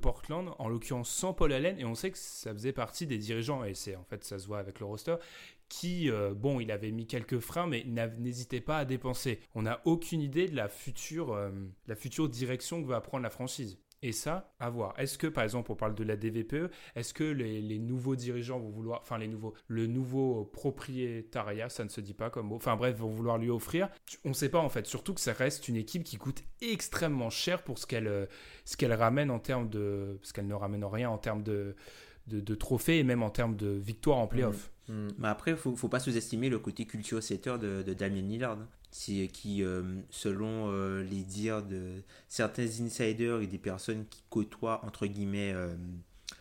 [0.00, 3.62] Portland, en l'occurrence sans Paul Allen, et on sait que ça faisait partie des dirigeants,
[3.64, 5.16] et c'est en fait ça se voit avec le roster,
[5.68, 9.40] qui, euh, bon, il avait mis quelques freins, mais n'hésitait pas à dépenser.
[9.54, 11.50] On n'a aucune idée de la future, euh,
[11.86, 13.78] la future direction que va prendre la franchise.
[14.02, 14.94] Et ça, à voir.
[14.98, 18.70] Est-ce que, par exemple, on parle de la DVPE, est-ce que les, nouveaux dirigeants vont
[18.70, 22.76] vouloir, enfin les nouveaux, le nouveau propriétariat, ça ne se dit pas comme mot, enfin
[22.76, 23.88] bref, vont vouloir lui offrir
[24.24, 27.30] On ne sait pas en fait, surtout que ça reste une équipe qui coûte extrêmement
[27.30, 28.26] cher pour ce qu'elle euh,
[28.64, 31.74] ce qu'elle ramène en termes de, parce qu'elle ne ramène rien en termes de,
[32.26, 34.66] de, trophées et même en termes de victoires en playoff.
[34.68, 34.75] Mmh.
[34.88, 35.08] Mmh.
[35.18, 38.58] Mais après, il faut, faut pas sous-estimer le côté culture setter de, de Damien Lillard
[38.90, 45.06] qui, euh, selon euh, les dires de certains insiders et des personnes qui côtoient, entre
[45.06, 45.74] guillemets, euh,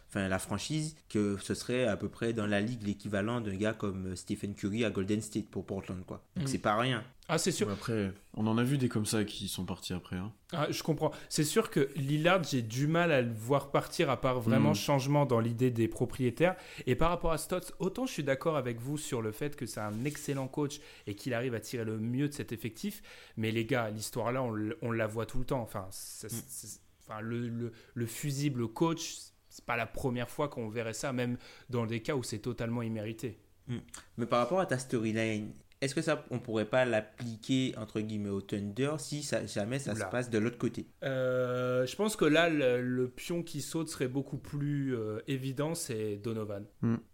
[0.09, 3.73] enfin la franchise, que ce serait à peu près dans la ligue l'équivalent d'un gars
[3.73, 6.23] comme Stephen Curry à Golden State pour Portland, quoi.
[6.35, 6.47] Donc Mm.
[6.47, 7.03] c'est pas rien.
[7.27, 7.69] Ah, c'est sûr.
[7.71, 10.15] Après, on en a vu des comme ça qui sont partis après.
[10.15, 10.31] Hein.
[10.51, 11.11] Ah, je comprends.
[11.27, 14.75] C'est sûr que Lillard, j'ai du mal à le voir partir à part vraiment Mm.
[14.75, 16.55] changement dans l'idée des propriétaires.
[16.85, 19.65] Et par rapport à Stotts, autant je suis d'accord avec vous sur le fait que
[19.65, 23.01] c'est un excellent coach et qu'il arrive à tirer le mieux de cet effectif.
[23.37, 24.43] Mais les gars, l'histoire là,
[24.81, 25.61] on, la voit tout le temps.
[25.61, 26.41] Enfin, c'est- Mm.
[26.47, 29.15] c'est- enfin le, le- le fusible coach,
[29.49, 31.37] c'est pas la première fois qu'on verrait ça, même
[31.71, 33.39] dans des cas où c'est totalement immérité.
[34.17, 38.29] Mais par rapport à ta storyline, est-ce que ça, on pourrait pas l'appliquer entre guillemets
[38.29, 40.05] au Thunder si ça, jamais ça Oula.
[40.05, 40.87] se passe de l'autre côté?
[41.03, 45.75] Euh, je pense que là, le, le pion qui saute serait beaucoup plus euh, évident,
[45.75, 46.65] c'est Donovan.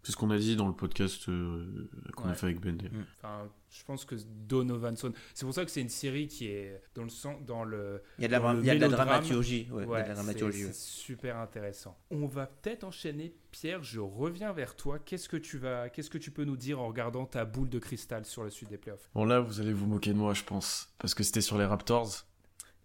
[0.02, 2.30] C'est ce qu'on a dit dans le podcast euh, qu'on Ouais.
[2.30, 2.78] a fait avec Ben.
[3.18, 4.14] Enfin, je pense que
[4.46, 5.12] Donovan Son.
[5.34, 8.02] C'est pour ça que c'est une série qui est dans le sens, dans le.
[8.18, 9.66] Il y a de la, il y a de la dramaturgie.
[9.72, 10.64] Ouais, il y a Ouais, de la c'est dramaturgie.
[10.66, 10.72] ouais.
[10.72, 11.98] c'est super intéressant.
[12.10, 13.82] On va peut-être enchaîner, Pierre.
[13.82, 14.98] Je reviens vers toi.
[14.98, 17.78] Qu'est-ce que tu vas, qu'est-ce que tu peux nous dire en regardant ta boule de
[17.78, 19.08] cristal sur la suite des playoffs?
[19.14, 21.64] Bon là, vous allez vous moquer de moi, je pense, parce que c'était sur les
[21.64, 22.26] Raptors.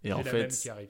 [0.04, 0.90] Et en la même fait, qui arrive.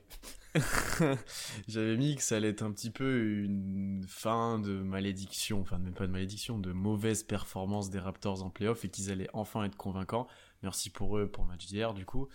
[1.67, 5.93] j'avais mis que ça allait être un petit peu une fin de malédiction, enfin même
[5.93, 9.75] pas de malédiction, de mauvaise performance des Raptors en playoff et qu'ils allaient enfin être
[9.77, 10.27] convaincants.
[10.63, 12.27] Merci pour eux pour le match d'hier du coup.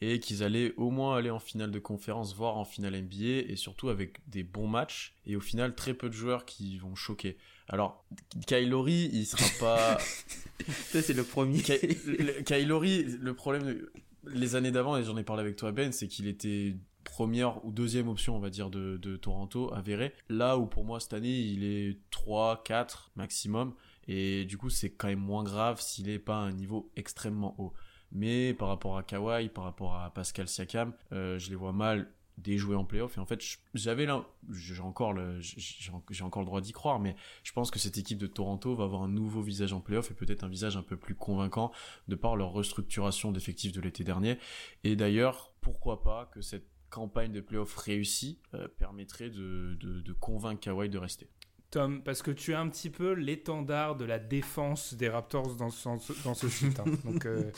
[0.00, 3.56] Et qu'ils allaient au moins aller en finale de conférence, voire en finale NBA, et
[3.56, 7.36] surtout avec des bons matchs, et au final très peu de joueurs qui vont choquer.
[7.68, 8.04] Alors,
[8.46, 9.98] Kylori, il sera pas...
[10.92, 11.62] Ça, c'est le premier.
[12.06, 13.92] Le- Kylori, le problème, de-
[14.26, 16.76] les années d'avant, et j'en ai parlé avec toi Ben, c'est qu'il était
[17.14, 20.12] première ou deuxième option, on va dire, de, Toronto, avéré.
[20.28, 23.72] Là où pour moi, cette année, il est 3, 4 maximum.
[24.08, 27.54] Et du coup, c'est quand même moins grave s'il est pas à un niveau extrêmement
[27.58, 27.72] haut.
[28.10, 32.10] Mais par rapport à Kawhi, par rapport à Pascal Siakam, euh, je les vois mal
[32.36, 33.16] déjouer en playoff.
[33.16, 33.40] Et en fait,
[33.74, 37.78] j'avais là, j'ai encore le, j'ai encore le droit d'y croire, mais je pense que
[37.78, 40.76] cette équipe de Toronto va avoir un nouveau visage en playoff et peut-être un visage
[40.76, 41.70] un peu plus convaincant
[42.08, 44.36] de par leur restructuration d'effectifs de l'été dernier.
[44.82, 50.12] Et d'ailleurs, pourquoi pas que cette campagne de playoff réussie euh, permettrait de, de, de
[50.12, 51.28] convaincre Kawhi de rester.
[51.70, 55.70] Tom, parce que tu es un petit peu l'étendard de la défense des Raptors dans
[55.70, 55.88] ce,
[56.22, 56.78] dans ce site.
[56.78, 56.84] hein.
[57.04, 57.50] Donc, euh,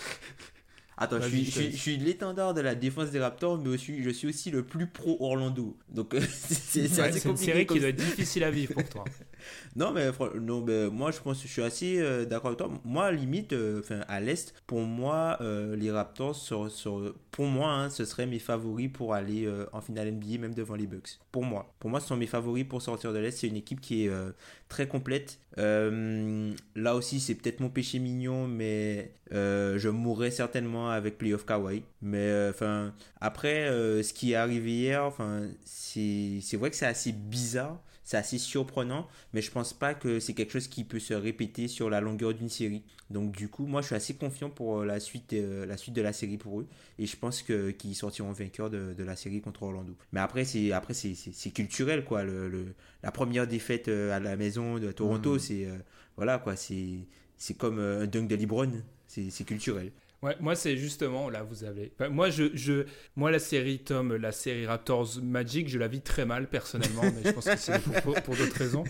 [0.96, 1.74] Attends, je suis, je je, te suis, laisse.
[1.74, 4.86] je suis l'étendard de la défense des Raptors, mais aussi, je suis aussi le plus
[4.86, 5.76] pro Orlando.
[5.90, 9.04] Donc, c'est ouais, une série qui doit être difficile à vivre pour toi.
[9.74, 10.06] Non, mais,
[10.40, 12.70] non, mais moi, je pense que je suis assez euh, d'accord avec toi.
[12.84, 17.70] Moi, limite, euh, enfin, à l'Est, pour moi, euh, les Raptors, sur, sur- pour moi,
[17.72, 21.18] hein, ce seraient mes favoris pour aller euh, en finale NBA, même devant les Bucks.
[21.32, 21.74] Pour moi.
[21.78, 23.32] Pour moi, ce sont mes favoris pour sortir de l'Est.
[23.32, 24.30] C'est une équipe qui est euh,
[24.68, 25.38] très complète.
[25.58, 31.44] Euh, là aussi, c'est peut-être mon péché mignon, mais euh, je mourrais certainement avec Playoff
[31.44, 31.82] Kawhi.
[32.02, 36.86] Mais euh, enfin, après, euh, ce qui est arrivé hier, enfin, c'est vrai que c'est
[36.86, 37.80] assez bizarre.
[38.06, 41.66] C'est assez surprenant, mais je pense pas que c'est quelque chose qui peut se répéter
[41.68, 42.84] sur la longueur d'une série.
[43.10, 45.94] Donc du coup, moi je suis assez confiant pour euh, la suite, euh, la suite
[45.94, 46.68] de la série pour eux,
[47.00, 49.94] et je pense que qu'ils sortiront vainqueurs de, de la série contre Orlando.
[50.12, 52.22] Mais après c'est après c'est c'est- c'est culturel quoi.
[52.22, 55.38] Le, le- la première défaite euh, à la maison de Toronto, Mhm.
[55.40, 55.76] c'est euh,
[56.16, 56.54] voilà quoi.
[56.56, 58.70] C'est c'est comme un dunk de LeBron.
[59.08, 59.90] C'est c'est culturel.
[60.22, 61.92] Ouais, moi c'est justement là vous avez.
[61.94, 62.84] Enfin, moi je, je,
[63.16, 67.22] moi la série Tom, la série Raptors Magic, je la vis très mal personnellement, mais
[67.24, 68.84] je pense que c'est pour, pour, pour d'autres raisons.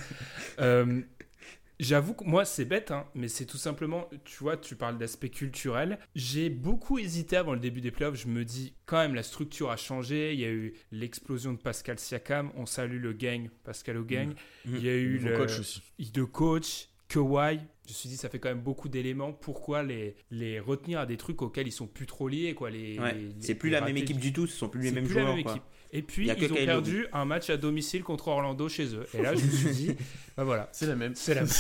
[0.61, 1.03] Euh,
[1.79, 5.29] J'avoue que moi c'est bête, hein, mais c'est tout simplement, tu vois, tu parles d'aspect
[5.29, 5.99] culturel.
[6.15, 8.17] J'ai beaucoup hésité avant le début des playoffs.
[8.17, 10.33] Je me dis quand même la structure a changé.
[10.33, 12.51] Il y a eu l'explosion de Pascal Siakam.
[12.57, 14.33] On salue le gang, Pascal au gang.
[14.65, 15.83] Il y a eu le coach aussi.
[15.99, 17.59] de coach, Kawhi.
[17.87, 19.33] Je me suis dit, ça fait quand même beaucoup d'éléments.
[19.33, 22.99] Pourquoi les, les retenir à des trucs auxquels ils sont plus trop liés quoi, les,
[22.99, 23.15] Ouais.
[23.15, 24.47] les- C'est plus la même équipe du tout.
[24.49, 25.29] Ce sont plus les mêmes plus joueurs.
[25.29, 25.55] la même quoi.
[25.97, 29.07] Et puis, Il ils ont perdu un match à domicile contre Orlando chez eux.
[29.15, 29.97] Et là, je me suis dit,
[30.37, 31.15] bah voilà, C'est la même.
[31.15, 31.51] c'est la même.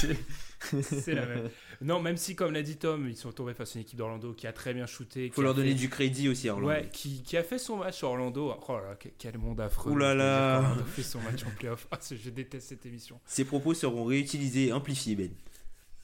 [0.83, 1.49] c'est la même.
[1.83, 4.33] Non, même si, comme l'a dit Tom, ils sont tombés face à une équipe d'Orlando
[4.33, 5.27] qui a très bien shooté.
[5.27, 6.72] Il faut leur donner fait- du crédit aussi à Orlando.
[6.72, 8.55] Ouais, qui, qui a fait son match à Orlando.
[8.68, 9.92] Oh là là, quel- monde affreux.
[9.92, 10.61] Ouh là.
[10.62, 11.87] Orlando fait son match en playoff.
[11.90, 13.20] Ah, je déteste cette émission.
[13.27, 15.31] Ces propos seront réutilisés et amplifiés, Ben.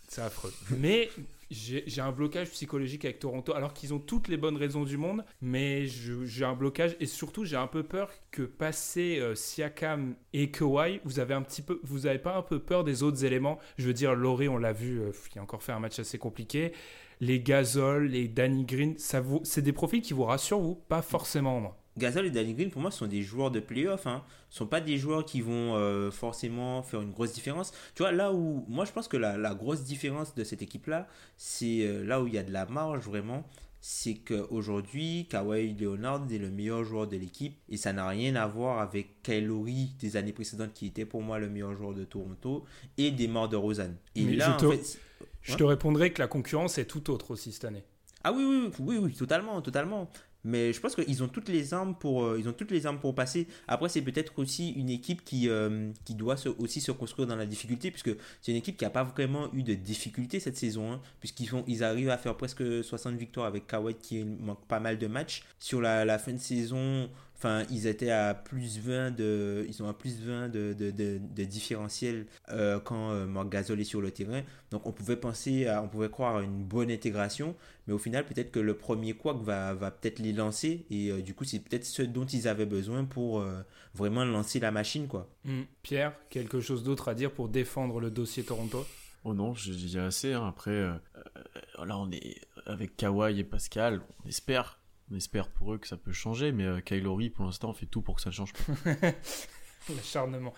[0.08, 0.52] C'est affreux.
[0.78, 1.08] Mais
[1.52, 5.24] j'ai un blocage psychologique avec Toronto, alors qu'ils ont toutes les bonnes raisons du monde.
[5.40, 10.50] Mais j'ai un blocage et surtout j'ai un peu peur que passer euh, Siakam et
[10.50, 13.58] Kawhi, vous avez un petit peu, vous avez pas un peu peur des autres éléments?
[13.76, 16.18] Je veux dire, Laurie, on l'a vu, euh, il a encore fait un match assez
[16.18, 16.72] compliqué.
[17.20, 21.81] Les Gasol, les Danny Green, c'est des profils qui vous rassurent vous, pas forcément moi.
[21.98, 24.06] Gasol et Danny Green, pour moi, sont des joueurs de playoff.
[24.06, 24.22] Hein.
[24.50, 27.72] Ce sont pas des joueurs qui vont euh, forcément faire une grosse différence.
[27.94, 28.64] Tu vois, là où.
[28.68, 32.26] Moi, je pense que la, la grosse différence de cette équipe-là, c'est euh, là où
[32.26, 33.44] il y a de la marge, vraiment.
[33.84, 38.46] c'est qu'aujourd'hui, Kawhi Leonard est le meilleur joueur de l'équipe et ça n'a rien à
[38.46, 42.64] voir avec Kylori des années précédentes qui était pour moi le meilleur joueur de Toronto
[42.96, 43.96] et des morts de Rosanne.
[44.14, 44.98] Et Mais là, je en te- fait,
[45.42, 47.82] Je te répondrai que la concurrence est tout autre aussi cette année.
[48.24, 50.08] Ah oui, oui, oui, oui, totalement, totalement.
[50.44, 53.14] Mais je pense qu'ils ont toutes les armes pour, euh, ont toutes les armes pour
[53.14, 53.46] passer.
[53.68, 57.90] Après, c'est peut-être aussi une équipe qui, euh, doit aussi se construire dans la difficulté,
[57.90, 61.46] puisque c'est une équipe qui n'a pas vraiment eu de difficulté cette saison, hein, puisqu'ils
[61.46, 65.06] font, ils arrivent à faire presque 60 victoires avec Kawhi qui manque pas mal de
[65.06, 65.42] matchs.
[65.58, 67.08] Sur la fin de saison,
[67.44, 71.18] Enfin, ils étaient à plus 20 de, ils sont à plus 20 de, de, de,
[71.18, 74.42] de différentiel euh, quand euh, Marc Gasol est sur le terrain.
[74.70, 77.56] Donc, on pouvait penser, à, on pouvait croire à une bonne intégration,
[77.88, 81.20] mais au final, peut-être que le premier quack va, va peut-être les lancer et euh,
[81.20, 83.60] du coup, c'est peut-être ce dont ils avaient besoin pour euh,
[83.92, 85.28] vraiment lancer la machine, quoi.
[85.44, 85.62] Hmm.
[85.82, 88.86] Pierre, quelque chose d'autre à dire pour défendre le dossier Toronto?
[89.24, 90.32] Oh non, j'ai dit assez.
[90.32, 90.46] hein.
[90.46, 90.80] Après,
[91.84, 94.00] là, on est avec Kawhi et Pascal.
[94.24, 94.78] On espère,
[95.12, 97.86] on espère pour eux que ça peut changer, mais euh, Kylori, pour l'instant, on fait
[97.86, 98.94] tout pour que ça ne change pas.
[99.88, 100.52] L'acharnement.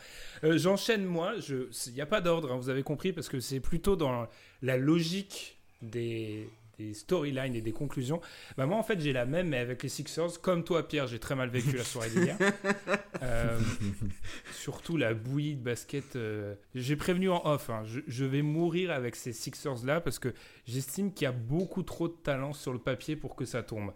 [0.45, 3.61] Euh, J'enchaîne moi, il n'y a pas d'ordre, hein, vous avez compris, parce que c'est
[3.61, 4.29] plutôt dans
[4.63, 6.47] la logique des,
[6.79, 8.21] des storylines et des conclusions.
[8.59, 10.41] Bah, moi, en fait, j'ai la même, mais avec les Sixers.
[10.43, 12.37] Comme toi, Pierre, j'ai très mal vécu la soirée d'hier.
[13.23, 13.59] Euh,
[14.53, 16.17] surtout la bouillie de basket.
[16.17, 20.35] euh, J'ai prévenu en off, hein, je, je vais mourir avec ces Sixers-là, parce que
[20.67, 23.93] j'estime qu'il y a beaucoup trop de talent sur le papier pour que ça tombe.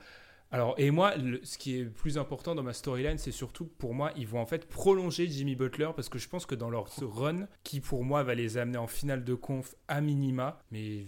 [0.51, 4.13] Alors, et moi, ce qui est plus important dans ma storyline, c'est surtout pour moi,
[4.17, 7.47] ils vont en fait prolonger Jimmy Butler parce que je pense que dans leur run,
[7.65, 11.05] qui pour moi va les amener en finale de conf à minima, mais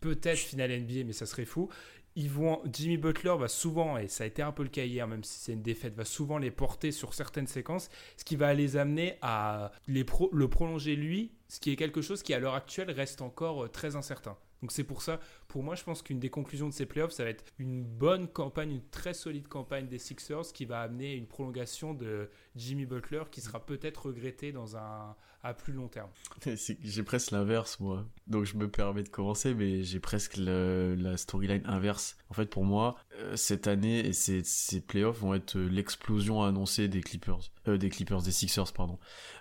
[0.00, 1.68] peut-être finale NBA, mais ça serait fou.
[2.16, 5.06] Ils vont, Jimmy Butler va souvent, et ça a été un peu le cas hier,
[5.06, 8.52] même si c'est une défaite, va souvent les porter sur certaines séquences, ce qui va
[8.54, 12.56] les amener à les le prolonger lui, ce qui est quelque chose qui à l'heure
[12.56, 14.36] actuelle reste encore euh, très incertain.
[14.62, 17.24] Donc c'est pour ça, pour moi, je pense qu'une des conclusions de ces playoffs, ça
[17.24, 21.26] va être une bonne campagne, une très solide campagne des Sixers qui va amener une
[21.26, 26.10] prolongation de Jimmy Butler qui sera peut-être regrettée dans un à plus long terme.
[26.82, 28.06] J'ai presque l'inverse, moi.
[28.26, 32.16] Donc je me permets de commencer, mais j'ai presque la storyline inverse.
[32.28, 37.00] En fait, pour moi, euh, cette année et ces, playoffs vont être l'explosion annoncée des
[37.00, 37.50] Clippers.
[37.68, 38.98] Euh, des Clippers, des Sixers, pardon.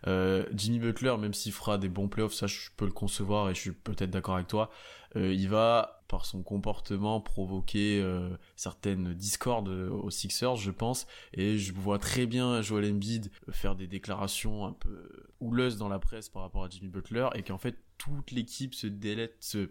[0.07, 3.55] Euh, Jimmy Butler, même s'il fera des bons playoffs, ça je peux le concevoir et
[3.55, 4.71] je suis peut-être d'accord avec toi.
[5.15, 11.07] Euh, il va, par son comportement, provoquer euh, certaines discordes euh, aux Sixers, je pense.
[11.33, 15.99] Et je vois très bien Joel Embiid faire des déclarations un peu houleuses dans la
[15.99, 19.67] presse par rapport à Jimmy Butler et qu'en fait toute l'équipe se délète, se,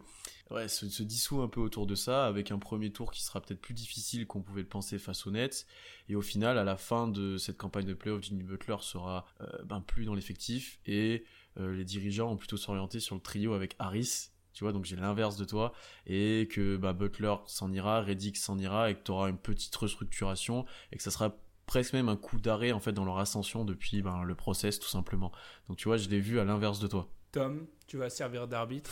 [1.02, 4.26] dissout un peu autour de ça avec un premier tour qui sera peut-être plus difficile
[4.26, 5.66] qu'on pouvait le penser face aux Nets.
[6.10, 9.24] Et au final, à la fin de cette campagne de playoff, Jimmy Butler sera
[9.64, 11.24] ben, plus dans l'effectif et
[11.56, 14.30] les dirigeants ont plutôt s'orienter sur le trio avec Harris.
[14.58, 15.72] Tu vois, donc j'ai l'inverse de toi
[16.04, 19.76] et que bah, Butler s'en ira, Reddick s'en ira et que tu auras une petite
[19.76, 23.64] restructuration et que ça sera presque même un coup d'arrêt en fait dans leur ascension
[23.64, 25.30] depuis ben, le process tout simplement.
[25.68, 27.08] Donc tu vois, je l'ai vu à l'inverse de toi.
[27.30, 28.90] Tom, tu vas servir d'arbitre?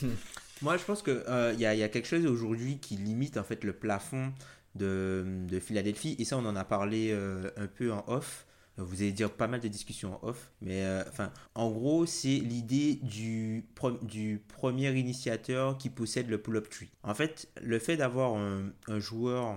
[0.62, 3.44] Moi, je pense qu'il il y, a, y a quelque chose aujourd'hui qui limite en
[3.44, 4.32] fait le plafond
[4.74, 6.16] de, de Philadelphie.
[6.18, 8.46] Et ça, on en a parlé euh, un peu en off.
[8.76, 10.50] Vous allez dire pas mal de discussions en off.
[10.60, 13.64] Mais euh, enfin, en gros, c'est l'idée du,
[14.02, 16.90] du premier initiateur qui possède le pull-up tree.
[17.02, 19.56] En fait, le fait d'avoir un, un joueur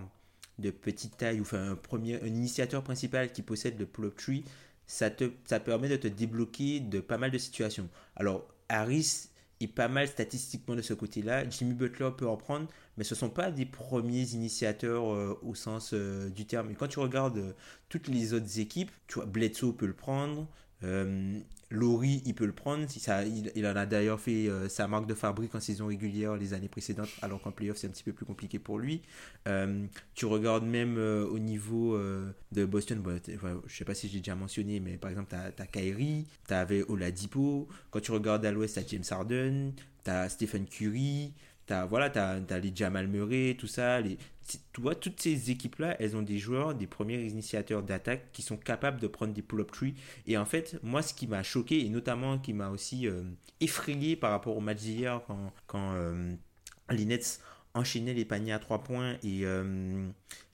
[0.59, 4.43] de petite taille, ou enfin un, un initiateur principal qui possède le pull-up tree,
[4.85, 7.89] ça, te, ça permet de te débloquer de pas mal de situations.
[8.15, 11.49] Alors, Harris est pas mal statistiquement de ce côté-là.
[11.49, 12.67] Jimmy Butler peut en prendre,
[12.97, 16.71] mais ce ne sont pas des premiers initiateurs euh, au sens euh, du terme.
[16.71, 17.53] Et quand tu regardes euh,
[17.89, 20.47] toutes les autres équipes, tu vois, Bledsoe peut le prendre,
[21.69, 22.89] Laurie, il peut le prendre.
[22.89, 26.35] Si ça, il, en a d'ailleurs fait euh, sa marque de fabrique en saison régulière
[26.37, 29.01] les années précédentes, alors qu'en playoff, c'est un petit peu plus compliqué pour lui.
[29.47, 33.93] Euh, tu regardes même euh, au niveau de Boston, bon, t'es- enfin, je sais pas
[33.93, 37.67] si j'ai déjà mentionné, mais par exemple, tu as, Kyrie, tu avais Oladipo.
[37.91, 39.71] Quand tu regardes à l'ouest, tu as James Harden,
[40.03, 41.33] tu as Stephen Curry,
[41.67, 44.01] tu as, voilà, t'as, t'as les Jamal Murray, tout ça.
[44.01, 48.41] Les, tu vois, toutes ces équipes-là, elles ont des joueurs, des premiers initiateurs d'attaque qui
[48.41, 49.95] sont capables de prendre des pull-up trees.
[50.25, 53.23] Et en fait, moi, ce qui m'a choqué, et notamment qui m'a aussi euh,
[53.59, 56.33] effrayé par rapport au match d'hier, quand, quand euh,
[58.13, 60.07] les paniers à trois points et euh,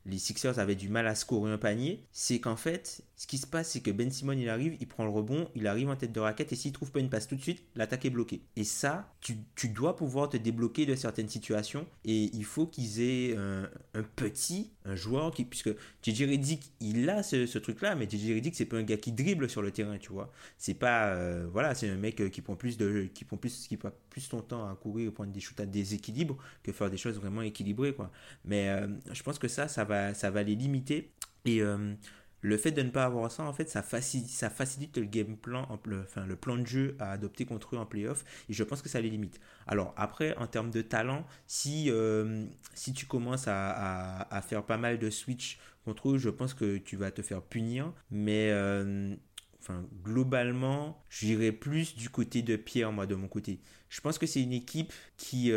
[0.06, 3.48] les Sixers avaient du mal à scorer un panier, c'est qu'en fait, ce qui se
[3.48, 6.12] passe, c'est que Ben Simon, il arrive, il prend le rebond, il arrive en tête
[6.12, 8.42] de raquette, et s'il trouve pas une passe tout de suite, l'attaque est bloquée.
[8.56, 13.02] Et ça, tu, tu, dois pouvoir te débloquer de certaines situations, et il faut qu'ils
[13.02, 15.70] aient un, un, petit, un joueur qui, puisque
[16.04, 19.50] JJ Redick, il a ce, truc-là, mais JJ Redick, c'est pas un gars qui dribble
[19.50, 20.32] sur le terrain, tu vois.
[20.58, 23.78] C'est pas, euh, voilà, c'est un mec qui prend plus de, qui prend plus, qui
[23.78, 26.98] passe plus son temps à courir et prendre des shoots à déséquilibre que faire des
[26.98, 28.12] choses vraiment équilibrées, quoi.
[28.46, 31.14] Mais euh, je pense que ça, ça va, ça va les limiter,
[31.46, 31.94] et euh,
[32.42, 35.38] le fait de ne pas avoir ça, en fait, ça facilite, ça facilite le game
[35.38, 38.24] plan, le, enfin, le plan de jeu à adopter contre eux en playoff.
[38.50, 39.40] Et je pense que ça les limite.
[39.68, 45.00] Alors après, en termes de talent, si, euh, si tu commences à, faire pas mal
[45.00, 47.94] de switch contre eux, je pense que tu vas te faire punir.
[48.12, 49.16] Mais euh,
[49.62, 53.62] enfin, globalement, j'irai plus du côté de Pierre, moi, de mon côté.
[53.90, 55.52] Je pense que c'est une équipe qui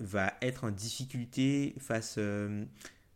[0.00, 2.18] va être en difficulté face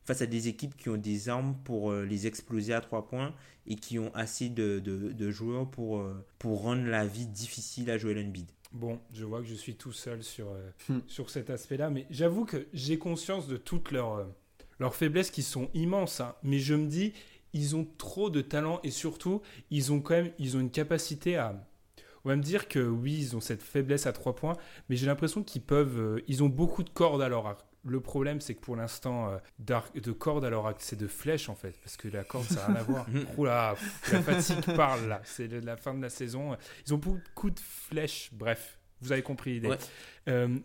[0.06, 3.34] face à des équipes qui ont des armes pour euh, les exploser à trois points
[3.66, 7.90] et qui ont assez de, de, de joueurs pour, euh, pour rendre la vie difficile
[7.90, 8.46] à Joel Embiid.
[8.72, 11.00] Bon, je vois que je suis tout seul sur, euh, hmm.
[11.08, 14.28] sur cet aspect-là, mais j'avoue que j'ai conscience de toutes leurs,
[14.78, 17.12] leurs faiblesses qui sont immenses, hein, mais je me dis,
[17.52, 21.36] ils ont trop de talent et surtout, ils ont quand même ils ont une capacité
[21.36, 21.68] à...
[22.24, 24.56] On va me dire que oui, ils ont cette faiblesse à trois points,
[24.88, 26.22] mais j'ai l'impression qu'ils peuvent...
[26.28, 29.80] ils ont beaucoup de cordes à leur arc le problème, c'est que pour l'instant, euh,
[29.94, 32.76] de corde, alors c'est de flèche en fait, parce que la corde, ça n'a rien
[32.76, 33.06] à voir.
[33.38, 33.76] Oula,
[34.12, 36.56] la fatigue parle là, c'est la fin de la saison.
[36.86, 39.76] Ils ont beaucoup de flèches, bref, vous avez compris l'idée.
[40.28, 40.58] Euh,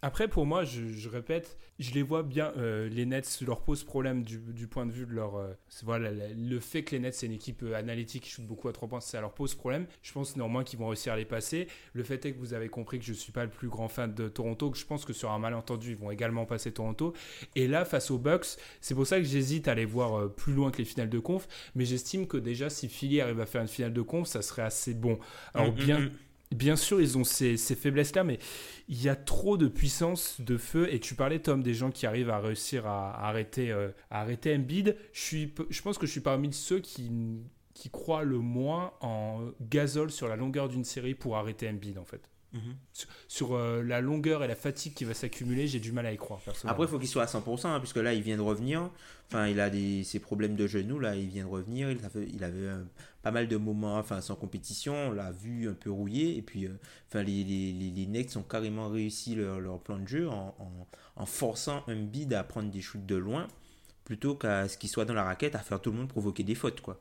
[0.00, 2.52] après, pour moi, je, répète, je les vois bien.
[2.56, 5.36] Euh, les Nets leur posent problème du, point de vue de leur.
[5.36, 8.68] Euh, voilà, le fait que les Nets c'est une équipe euh, analytique qui shoot beaucoup
[8.68, 9.86] à trois points, ça leur pose problème.
[10.02, 11.66] Je pense néanmoins qu'ils vont réussir à les passer.
[11.94, 13.88] Le fait est que vous avez compris que je ne suis pas le plus grand
[13.88, 17.12] fan de Toronto, que je pense que sur un malentendu, ils vont également passer Toronto.
[17.56, 20.70] Et là, face aux Bucks, c'est pour ça que j'hésite à aller voir plus loin
[20.70, 21.48] que les finales de conf.
[21.74, 24.62] Mais j'estime que déjà, si Philly arrive à faire une finale de conf, ça serait
[24.62, 25.18] assez bon.
[25.54, 26.10] Alors, mm, mm, bien.
[26.50, 28.38] Bien sûr, ils ont ces, faiblesses-là, mais
[28.88, 30.92] il y a trop de puissance de feu.
[30.92, 34.54] Et tu parlais, Tom, des gens qui arrivent à réussir à, arrêter, euh, à arrêter
[34.54, 34.96] Embiid.
[35.12, 37.10] Je, je pense que je suis parmi ceux qui,
[37.74, 42.04] qui croient le moins en gazole sur la longueur d'une série pour arrêter Embiid, en
[42.04, 42.30] fait.
[42.52, 42.76] Mhm.
[43.28, 46.16] Sur, euh, la longueur et la fatigue qui va s'accumuler, j'ai du mal à y
[46.16, 46.40] croire.
[46.64, 48.90] Après, il faut qu'il soit à 100%, hein, puisque là, il vient de revenir.
[49.26, 51.90] Enfin, il a des, ses problèmes de genoux, là, il vient de revenir.
[51.90, 52.82] Il avait, il avait euh,
[53.22, 54.94] pas mal de moments enfin, sans compétition.
[54.94, 56.38] On l'a vu un peu rouillé.
[56.38, 56.78] Et puis, euh,
[57.08, 60.86] enfin, les, les, les, Nets ont carrément réussi leur, leur plan de jeu en, en,
[61.16, 63.46] en, forçant un bid à prendre des shoots de loin,
[64.04, 66.54] plutôt qu'à ce qu'il soit dans la raquette à faire tout le monde provoquer des
[66.54, 66.98] fautes, quoi.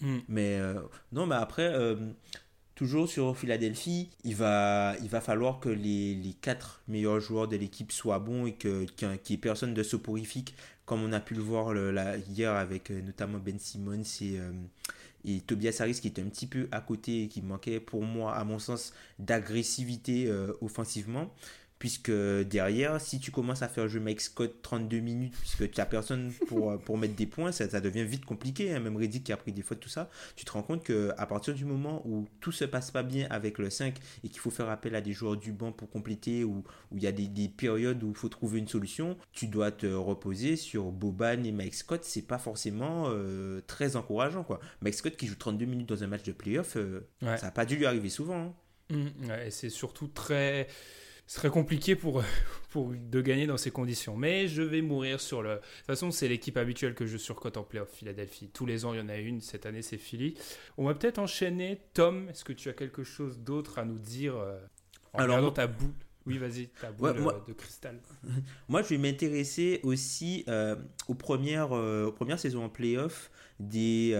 [0.00, 0.18] Hmm.
[0.28, 0.58] Mais
[1.12, 1.72] non, mais après,
[2.74, 7.56] toujours sur Philadelphie, il va, il va falloir que les, les quatre meilleurs joueurs de
[7.56, 10.54] l'équipe soient bons et qu'il n'y ait personne de soporifique,
[10.84, 11.74] comme on a pu le voir
[12.28, 14.52] hier avec euh, notamment Ben Simmons et, euh,
[15.46, 18.44] Tobias Harris qui était un petit peu à côté et qui manquait pour moi, à
[18.44, 21.32] mon sens, d'agressivité euh, offensivement
[21.84, 25.84] puisque derrière, si tu commences à faire jouer Mike Scott 32 minutes, puisque tu n'as
[25.84, 28.72] personne pour, euh, pour mettre des points, ça, ça devient vite compliqué.
[28.72, 28.80] Hein.
[28.80, 31.52] Même Reddick qui a pris des fautes, tout ça, tu te rends compte qu'à partir
[31.52, 34.70] du moment où tout se passe pas bien avec le 5 et qu'il faut faire
[34.70, 37.50] appel à des joueurs du banc pour compléter, ou où il y a des, des,
[37.50, 41.74] périodes où il faut trouver une solution, tu dois te reposer sur Boban et Mike
[41.74, 42.02] Scott.
[42.02, 44.42] C'est pas forcément euh, très encourageant.
[44.42, 44.58] Quoi.
[44.80, 47.66] Mike Scott qui joue 32 minutes dans un match de playoff, euh, ça n'a pas
[47.66, 48.40] dû lui arriver souvent.
[48.40, 48.54] Hein.
[48.88, 50.66] Mmh, ouais, c'est surtout très
[51.26, 52.22] ce serait compliqué pour,
[52.70, 54.16] pour de gagner dans ces conditions.
[54.16, 55.50] Mais je vais mourir sur le.
[55.50, 58.50] De toute façon, c'est l'équipe habituelle que je surcote en playoff, Philadelphie.
[58.52, 59.40] Tous les ans, il y en a une.
[59.40, 60.34] Cette année, c'est Philly.
[60.76, 61.80] On va peut-être enchaîner.
[61.94, 64.58] Tom, est-ce que tu as quelque chose d'autre à nous dire euh,
[65.12, 65.92] en Alors, regardant ta boule?
[66.26, 68.00] Oui, vas-y, ta boule euh, de cristal.
[68.68, 70.74] moi, je vais m'intéresser aussi euh,
[71.06, 74.18] aux, premières, aux premières saisons en playoff des,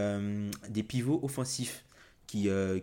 [0.69, 1.85] des pivots offensifs
[2.35, 2.81] qui, euh,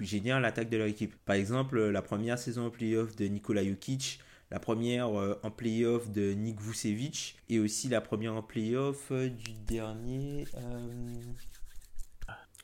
[0.00, 1.14] génèrent l'attaque de leur équipe.
[1.24, 6.10] Par exemple, la première saison en playoff de Nikola Jokic, la première euh, en playoff
[6.10, 10.44] de Nick Vucevic et aussi la première en playoff euh, du dernier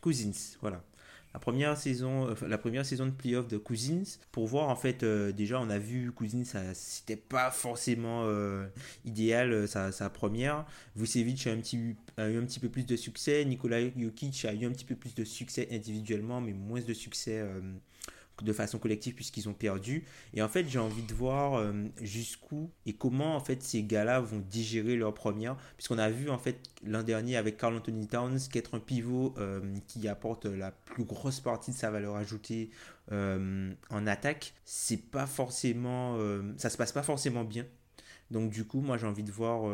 [0.00, 0.56] Cousins.
[0.60, 0.84] Voilà
[1.34, 5.30] la première saison, la première saison de playoff de Cousins pour voir en fait euh,
[5.30, 8.66] déjà on a vu Cousins ça c'était pas forcément euh,
[9.04, 10.64] idéal euh, sa, sa, première.
[10.96, 13.44] Vucevic a, un petit, eu un petit peu plus de succès.
[13.44, 17.44] Nikola Jokic a eu un petit peu plus de succès individuellement mais moins de succès
[18.42, 20.04] de façon collective puisqu'ils ont perdu.
[20.34, 24.20] Et en fait, j'ai envie de voir euh, jusqu'où et comment en fait ces gars-là
[24.20, 28.38] vont digérer leur première, puisqu'on a vu en fait l'an dernier avec Carl Anthony Towns
[28.50, 32.70] qu'être un pivot euh, qui apporte la plus grosse partie de sa valeur ajoutée
[33.12, 36.18] euh, en attaque, c'est pas forcément,
[36.56, 37.64] ça se passe pas forcément bien.
[38.30, 39.70] Donc du coup, moi j'ai envie de voir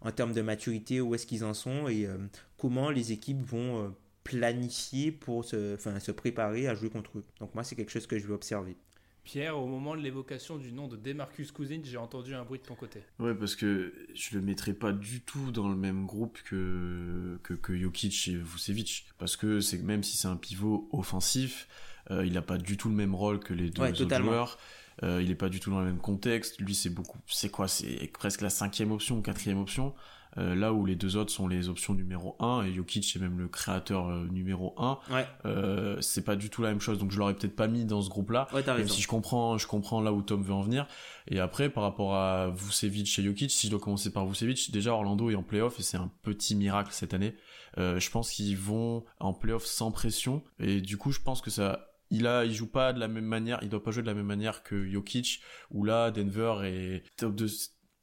[0.00, 2.08] en termes de maturité où est-ce qu'ils en sont et
[2.56, 3.94] comment les équipes vont
[4.26, 7.24] planifier pour se, enfin, se préparer à jouer contre eux.
[7.40, 8.76] Donc moi, c'est quelque chose que je vais observer.
[9.22, 12.64] Pierre, au moment de l'évocation du nom de Demarcus Cousins, j'ai entendu un bruit de
[12.64, 13.00] ton côté.
[13.18, 17.54] Ouais, parce que je le mettrais pas du tout dans le même groupe que, que,
[17.54, 19.06] que Jokic et Vucevic.
[19.18, 21.66] Parce que c'est même si c'est un pivot offensif,
[22.12, 24.28] euh, il n'a pas du tout le même rôle que les deux Ouais, autres totalement.
[24.30, 24.58] joueurs.
[25.02, 26.58] Euh, il est pas du tout dans le même contexte.
[26.60, 27.68] Lui, c'est beaucoup, c'est quoi?
[27.68, 29.94] C'est presque la cinquième option, quatrième option.
[30.38, 33.38] Euh, là où les deux autres sont les options numéro 1 et Jokic est même
[33.38, 37.10] le créateur euh, numéro 1 Ouais, euh, c'est pas du tout la même chose donc
[37.10, 38.92] je l'aurais peut-être pas mis dans ce groupe là ouais même raison.
[38.94, 40.86] si je comprends je comprends là où Tom veut en venir
[41.28, 44.92] et après par rapport à Vucevic et Jokic si je dois commencer par Vucevic déjà
[44.92, 47.34] Orlando est en playoff et c'est un petit miracle cette année
[47.78, 51.85] je pense qu'ils vont en playoff sans pression et du coup je pense que ça
[52.10, 54.14] il a, il joue pas de la même manière, il doit pas jouer de la
[54.14, 57.46] même manière que Jokic, où là, Denver est top de,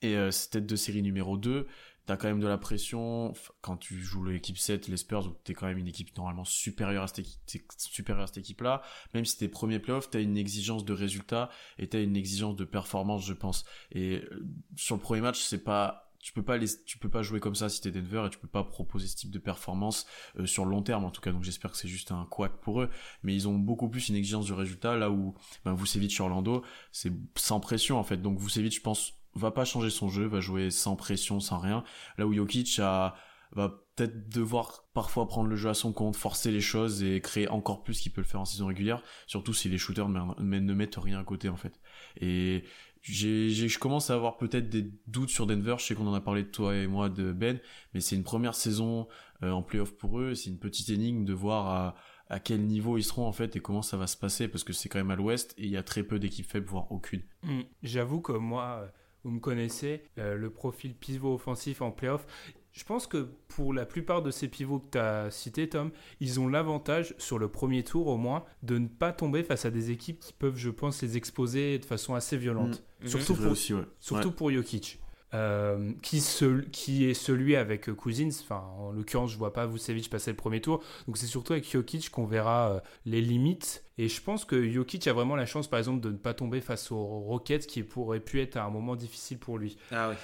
[0.02, 1.68] et euh, c'est tête de série numéro 2.
[2.06, 3.32] T'as quand même de la pression
[3.62, 7.04] quand tu joues l'équipe 7, les Spurs, où t'es quand même une équipe normalement supérieure
[7.04, 8.82] à cette équipe, supérieure à cette équipe-là.
[9.14, 11.50] Même si t'es premier playoff, t'as une exigence de résultat
[11.80, 13.64] et t'as une exigence de performance, je pense.
[13.92, 14.46] Et euh,
[14.76, 17.54] sur le premier match, c'est pas, tu peux pas les, tu peux pas jouer comme
[17.54, 20.08] ça si t'es Denver et tu peux pas proposer ce type de performance
[20.40, 21.32] euh, sur le long terme en tout cas.
[21.32, 22.90] Donc j'espère que c'est juste un couac pour eux.
[23.24, 27.12] Mais ils ont beaucoup plus une exigence du résultat là où ben, Vucevic Orlando, c'est
[27.36, 28.18] sans pression en fait.
[28.18, 31.84] Donc Vucevic, je pense, va pas changer son jeu, va jouer sans pression, sans rien.
[32.18, 33.16] Là où Jokic a,
[33.52, 37.48] va peut-être devoir parfois prendre le jeu à son compte, forcer les choses et créer
[37.50, 40.62] encore plus qu'il peut le faire en saison régulière, surtout si les shooters ne, met-
[40.62, 41.80] ne mettent rien à côté en fait.
[42.20, 42.64] Et
[43.04, 46.44] je commence à avoir peut-être des doutes sur Denver, je sais qu'on en a parlé
[46.44, 47.60] de toi et moi de Ben,
[47.94, 49.08] mais c'est une première saison
[49.44, 51.96] euh, en playoff pour eux, c'est une petite énigme de voir
[52.30, 54.74] à, quel niveau ils seront en fait et comment ça va se passer parce que
[54.74, 57.22] c'est quand même à l'ouest et il y a très peu d'équipes faibles, voire aucune.
[57.44, 58.92] Hmm, J'avoue que moi,
[59.24, 62.26] vous me connaissez, euh, le profil pivot offensif en playoff.
[62.72, 66.40] Je pense que pour la plupart de ces pivots que tu as cités, Tom, ils
[66.40, 69.92] ont l'avantage, sur le premier tour au moins, de ne pas tomber face à des
[69.92, 72.84] équipes qui peuvent, je pense, les exposer de façon assez violente.
[73.02, 73.08] Mhm.
[73.10, 73.84] Surtout, pour, aussi, ouais.
[74.00, 74.34] surtout Ouais.
[74.34, 75.00] pour Jokic.
[75.34, 79.66] Euh, qui, se- qui est celui avec euh, Cousins, enfin en l'occurrence je vois pas
[79.66, 83.84] Vucevic passer le premier tour, donc c'est surtout avec Jokic qu'on verra euh, les limites,
[83.98, 86.62] et je pense que Jokic a vraiment la chance par exemple de ne pas tomber
[86.62, 89.76] face aux Rockets qui pourrait pu être à un moment difficile pour lui.
[89.92, 90.16] Ah oui.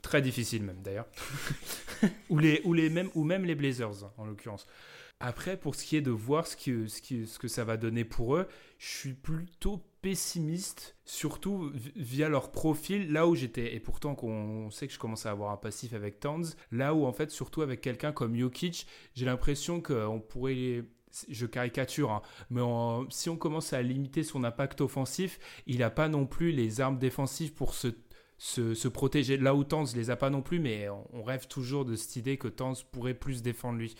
[0.00, 1.06] Très difficile même d'ailleurs.
[2.30, 4.66] ou, les, ou, les même, ou même les Blazers en l'occurrence.
[5.22, 7.76] Après, pour ce qui est de voir ce que, ce, qui- ce que ça va
[7.76, 8.46] donner pour eux,
[8.78, 14.70] je suis plutôt pessimiste, surtout vi- via leur profil, là où j'étais, et pourtant qu'on
[14.70, 17.62] sait que je commence à avoir un passif avec Towns, là où en fait, surtout
[17.62, 20.84] avec quelqu'un comme Jokic, j'ai l'impression qu'on pourrait...
[21.28, 22.60] Je caricature, hein, mais
[23.10, 27.00] si on commence à limiter son impact offensif, il n'a pas non plus les armes
[27.00, 27.88] défensives pour se
[28.38, 29.36] se, se protéger.
[29.36, 32.16] Là où Tanz les a pas non plus, mais on, on rêve toujours de cette
[32.16, 33.94] idée que Tanz pourrait plus défendre lui.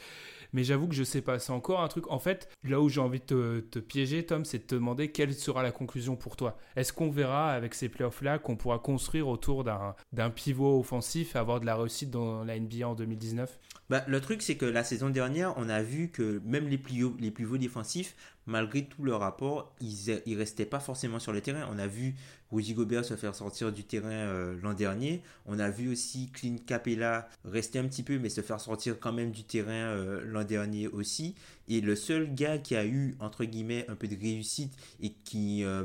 [0.53, 1.38] Mais j'avoue que je sais pas.
[1.38, 2.11] C'est encore un truc.
[2.11, 5.34] En fait, là où j'ai envie de te, piéger, Tom, c'est de te demander quelle
[5.34, 6.57] sera la conclusion pour toi.
[6.76, 11.66] Est-ce qu'on verra avec ces playoffs-là qu'on pourra construire autour d'un pivot offensif avoir de
[11.66, 15.55] la réussite dans la NBA en 2019 Bah, le truc, c'est que la saison dernière,
[15.57, 18.16] on a vu que même les hauts, les pivots défensifs,
[18.51, 21.66] malgré tout leur rapport, ils, ils restaient pas forcément sur le terrain.
[21.72, 22.14] On a vu
[22.51, 25.22] Rudy Gobert se faire sortir du terrain euh, l'an dernier.
[25.46, 29.12] On a vu aussi Clint Capella rester un petit peu, mais se faire sortir quand
[29.12, 31.36] même du terrain euh, l'an dernier aussi.
[31.68, 35.64] Et le seul gars qui a eu, entre guillemets, un peu de réussite et qui...
[35.64, 35.84] euh,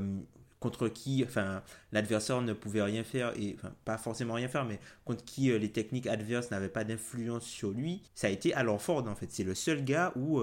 [0.61, 1.61] contre qui enfin
[1.91, 5.71] l'adversaire ne pouvait rien faire et enfin pas forcément rien faire mais contre qui les
[5.71, 9.43] techniques adverses n'avaient pas d'influence sur lui ça a été Al Ford en fait c'est
[9.43, 10.41] le seul gars où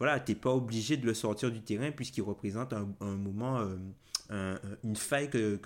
[0.00, 3.76] voilà t'es pas obligé de le sortir du terrain puisqu'il représente un, moment euh,
[4.30, 5.60] un- un- une faille que,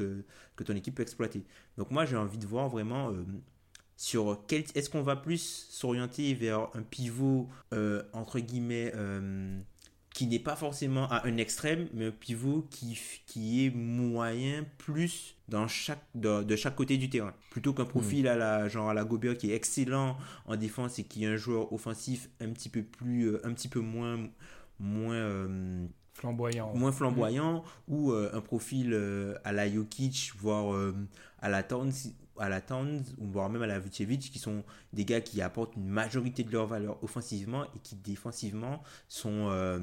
[0.64, 1.42] ton équipe peut exploiter.
[1.78, 3.24] Donc moi j'ai envie de voir vraiment euh,
[3.96, 8.92] sur quel est-ce qu'on va plus s'orienter vers un pivot euh, entre guillemets
[10.14, 15.34] qui n'est pas forcément à un extrême, mais un pivot qui, qui est moyen plus
[15.48, 17.34] dans chaque, de, de chaque côté du terrain.
[17.50, 21.04] Plutôt qu'un profil à la, genre à la Gobert qui est excellent en défense et
[21.04, 24.18] qui est un joueur offensif un petit peu plus, euh, un petit peu moins,
[24.78, 26.72] moins, euh, Flamboyant.
[26.76, 30.94] moins flamboyant ou euh, un profil euh, à la Jokic, voire euh,
[31.40, 31.90] à la Towns,
[32.38, 35.76] à la Towns, ou voire même à la Vucevic, qui sont des gars qui apportent
[35.76, 39.78] une majorité de leur valeur offensivement et qui défensivement sont euh,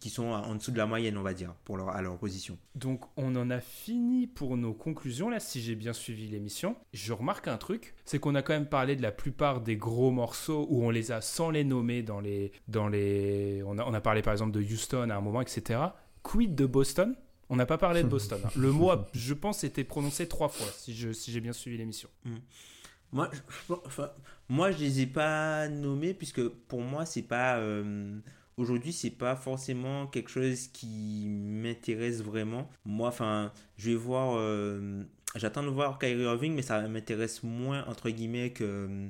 [0.00, 2.58] qui sont en dessous de la moyenne, on va dire, pour leur, à leur position.
[2.74, 6.76] Donc on en a fini pour nos conclusions là, si j'ai bien suivi l'émission.
[6.92, 10.10] Je remarque un truc, c'est qu'on a quand même parlé de la plupart des gros
[10.10, 12.52] morceaux où on les a sans les nommer dans les...
[12.68, 13.62] Dans les...
[13.66, 15.80] On, a, on a parlé par exemple de Houston à un moment, etc.
[16.22, 17.14] Quid de Boston?
[17.50, 18.40] On n'a pas parlé de Boston.
[18.44, 18.50] hein.
[18.56, 22.08] Le mot, a- je pense, était prononcé trois fois, si j'ai bien suivi l'émission.
[23.12, 24.10] Moi, je, enfin,
[24.50, 27.56] moi, je les ai pas nommés puisque pour moi, c'est pas.
[27.56, 28.18] Euh,
[28.58, 32.68] aujourd'hui, c'est pas forcément quelque chose qui m'intéresse vraiment.
[32.84, 34.34] Moi, enfin, je vais voir.
[34.36, 35.02] euh,
[35.36, 39.08] J'attends de voir Kyrie Irving, mais ça m'intéresse moins, entre guillemets, que,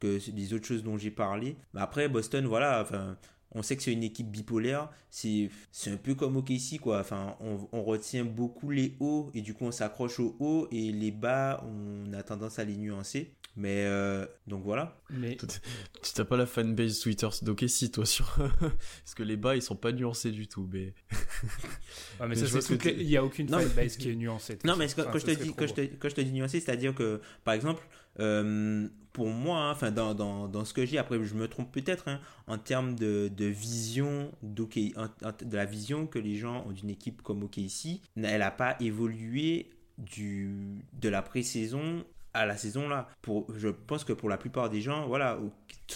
[0.00, 1.56] que les autres choses dont j'ai parlé.
[1.74, 3.16] Mais après, Boston, voilà, enfin.
[3.54, 7.00] On sait que c'est une équipe bipolaire, c'est c'est un peu comme OKC quoi.
[7.00, 10.90] Enfin, on, on retient beaucoup les hauts et du coup on s'accroche aux hauts et
[10.90, 13.34] les bas on a tendance à les nuancer.
[13.54, 14.98] Mais euh, donc voilà.
[15.10, 18.34] Mais Tu t'as pas la fanbase Twitter d'Okessi, toi, sur.
[18.60, 20.86] Parce que les bas, ils sont pas nuancés du tout, mais.
[20.88, 20.94] Ouais,
[22.20, 23.50] mais Mais ça, je vois c'est ce que toutes les- tu- il n'y a aucune
[23.50, 24.58] Non, mais- fanbase qui est nuancée.
[24.64, 26.20] Non, mais quand, Enfin, quand je ce te dis, quand je te, quand je te
[26.22, 27.82] dis nuancé, c'est-à-dire que, par exemple,
[28.20, 31.70] euh, pour moi, hein, enfin, dans, dans, dans ce que j'ai, après, je me trompe
[31.72, 36.90] peut-être, hein, en termes de, de vision de la vision que les gens ont d'une
[36.90, 42.04] équipe comme OKC, elle n'a pas évolué du, de la pré-saison
[42.34, 43.08] à la saison là.
[43.22, 45.38] Pour, je pense que pour la plupart des gens, voilà,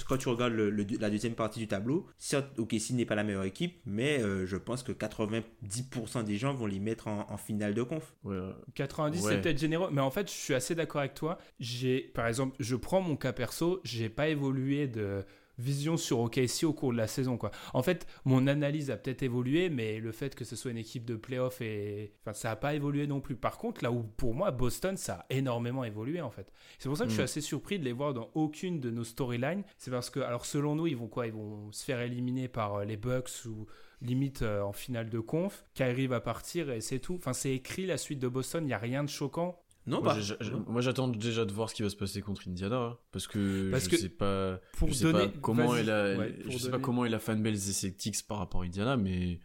[0.09, 3.25] quand tu regardes le- le- la deuxième partie du tableau, certes, OKC n'est pas la
[3.25, 7.37] meilleure équipe, mais euh, je pense que 90% des gens vont les mettre en, en
[7.37, 8.15] finale de conf.
[8.25, 9.33] Ouais, euh, 90 Ouais.
[9.33, 11.39] c'est peut-être généreux, mais en fait je suis assez d'accord avec toi.
[11.61, 15.25] J'ai, par exemple, je prends mon cas perso, j'ai pas évolué de
[15.59, 17.51] vision sur OKC au cours de la saison quoi.
[17.73, 21.05] En fait, mon analyse a peut-être évolué, mais le fait que ce soit une équipe
[21.05, 23.37] de playoff et enfin ça a pas évolué non plus.
[23.37, 26.53] Par contre, là où pour moi Boston ça a énormément évolué en fait.
[26.79, 27.25] C'est pour ça que je suis Mm.
[27.25, 29.63] assez surpris de les voir dans aucune de nos storylines.
[29.79, 31.27] C'est parce que alors selon nous ils vont quoi?
[31.27, 33.67] Ils vont se faire éliminer par euh, les Bucks ou
[34.03, 35.65] limite euh, en finale de conf.
[35.75, 37.15] Kyrie va partir et c'est tout.
[37.15, 38.67] Enfin c'est écrit la suite de Boston.
[38.67, 39.59] Il y a rien de choquant.
[39.87, 42.77] Non, Moi, bah, moi, j'attends déjà de voir ce qui va se passer contre Indiana,
[42.77, 45.85] hein, parce que Parce je que sais pas, pour je sais donner- pas comment est
[45.85, 48.97] la, Ouais, je sais pas comment est la fanbase des Celtics par rapport à Indiana,
[48.97, 49.39] mais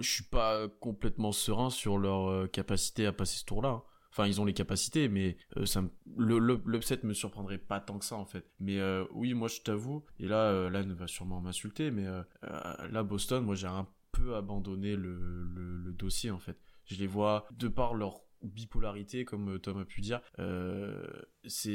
[0.00, 3.68] je suis pas complètement serein sur leur euh, capacité à passer ce tour-là.
[3.68, 3.82] hein.
[4.10, 7.78] Enfin, ils ont les capacités, mais euh, ça, me- le le- l'upset me surprendrait pas
[7.78, 8.50] tant que ça en fait.
[8.58, 12.22] Mais euh, oui, moi je t'avoue, et là, euh, Lan va sûrement m'insulter, mais euh,
[12.90, 15.14] là Boston, moi j'ai un peu abandonné le,
[15.44, 16.56] le, le dossier en fait.
[16.86, 21.06] Je les vois de par leur bipolarité, comme euh, Tom a pu dire, euh,
[21.46, 21.70] c'est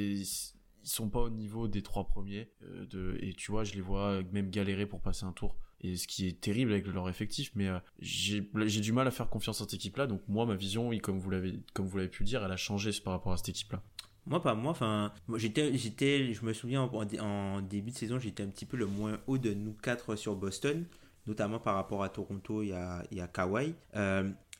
[0.83, 3.79] ils sont pas au niveau des trois premiers euh, de, et tu vois je les
[3.79, 7.51] vois même galérer pour passer un tour et ce qui est terrible avec leur effectif
[7.55, 8.41] mais j'ai
[8.81, 11.29] du mal à faire confiance à cette équipe là donc moi ma vision comme vous
[11.29, 13.81] l'avez comme vous l'avez pu dire elle a changé par rapport à cette équipe là
[14.25, 14.71] Moi, pas moi.
[14.71, 18.85] Enfin, j'étais, j'étais, je me souviens en, début de saison, j'étais un petit peu le
[18.85, 20.85] moins haut de nous quatre sur Boston,
[21.27, 23.73] notamment par rapport à Toronto et à, à Kawhi.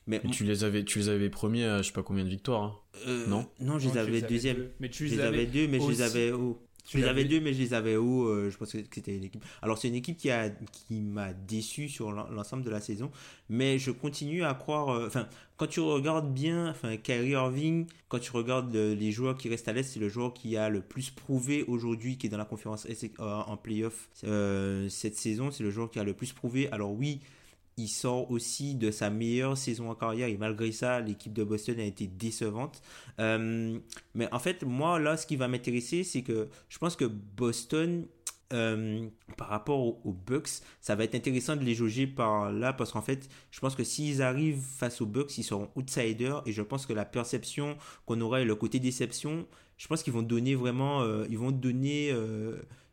[0.08, 2.64] Mais tu les avais tu les avais premiers à je sais pas combien de victoires
[2.64, 2.76] hein.
[3.08, 4.58] euh, non non, je les Non, avais deuxième.
[4.58, 4.72] deux.
[4.80, 6.60] Mais tu Je les les avais deux, mais je les avais haut.
[6.86, 9.24] tu Je les avais deux, mais je les avais euh, je pense que c'était une
[9.24, 9.44] équipe.
[9.62, 13.10] Alors, c'est une équipe qui, a, qui m'a déçu sur l'en- l'ensemble de la saison.
[13.50, 14.90] Mais je continue à croire.
[14.90, 19.38] euh, Enfin, quand tu regardes bien, enfin, Kyrie Irving, quand tu regardes euh, les joueurs
[19.38, 22.30] qui restent à l'Est, c'est le joueur qui a le plus prouvé aujourd'hui, qui est
[22.30, 25.52] dans la conférence euh, en playoff euh, cette saison.
[25.52, 26.70] C'est le joueur qui a le plus prouvé.
[26.74, 27.22] Alors, oui.
[27.78, 31.80] Il sort aussi de sa meilleure saison en carrière et malgré ça, l'équipe de Boston
[31.80, 32.82] a été décevante.
[33.20, 33.80] Euh,
[34.14, 38.06] mais en fait, moi, là, ce qui va m'intéresser, c'est que je pense que Boston,
[38.54, 39.08] euh,
[39.38, 43.02] par rapport aux, Bucks, ça va être intéressant de les jauger par là, parce qu'en
[43.02, 46.86] fait, je pense que s'ils arrivent face aux Bucks, ils seront outsiders, et je pense
[46.86, 49.48] que la perception qu'on aura et le côté déception,
[49.78, 52.14] je pense qu'ils vont donner vraiment, euh, ils vont donner...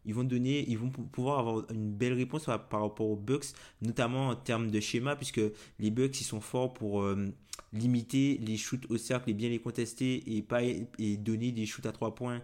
[0.05, 3.16] ils vont donner, ils vont pou- pouvoir avoir une belle réponse par, par rapport aux
[3.16, 3.46] Bucks,
[3.82, 5.40] notamment en termes de schéma, puisque
[5.78, 7.26] les Bucks ils sont forts pour euh,
[7.72, 11.86] limiter les shoots au cercle et bien les contester et pas et donner des shoots
[11.86, 12.42] à trois points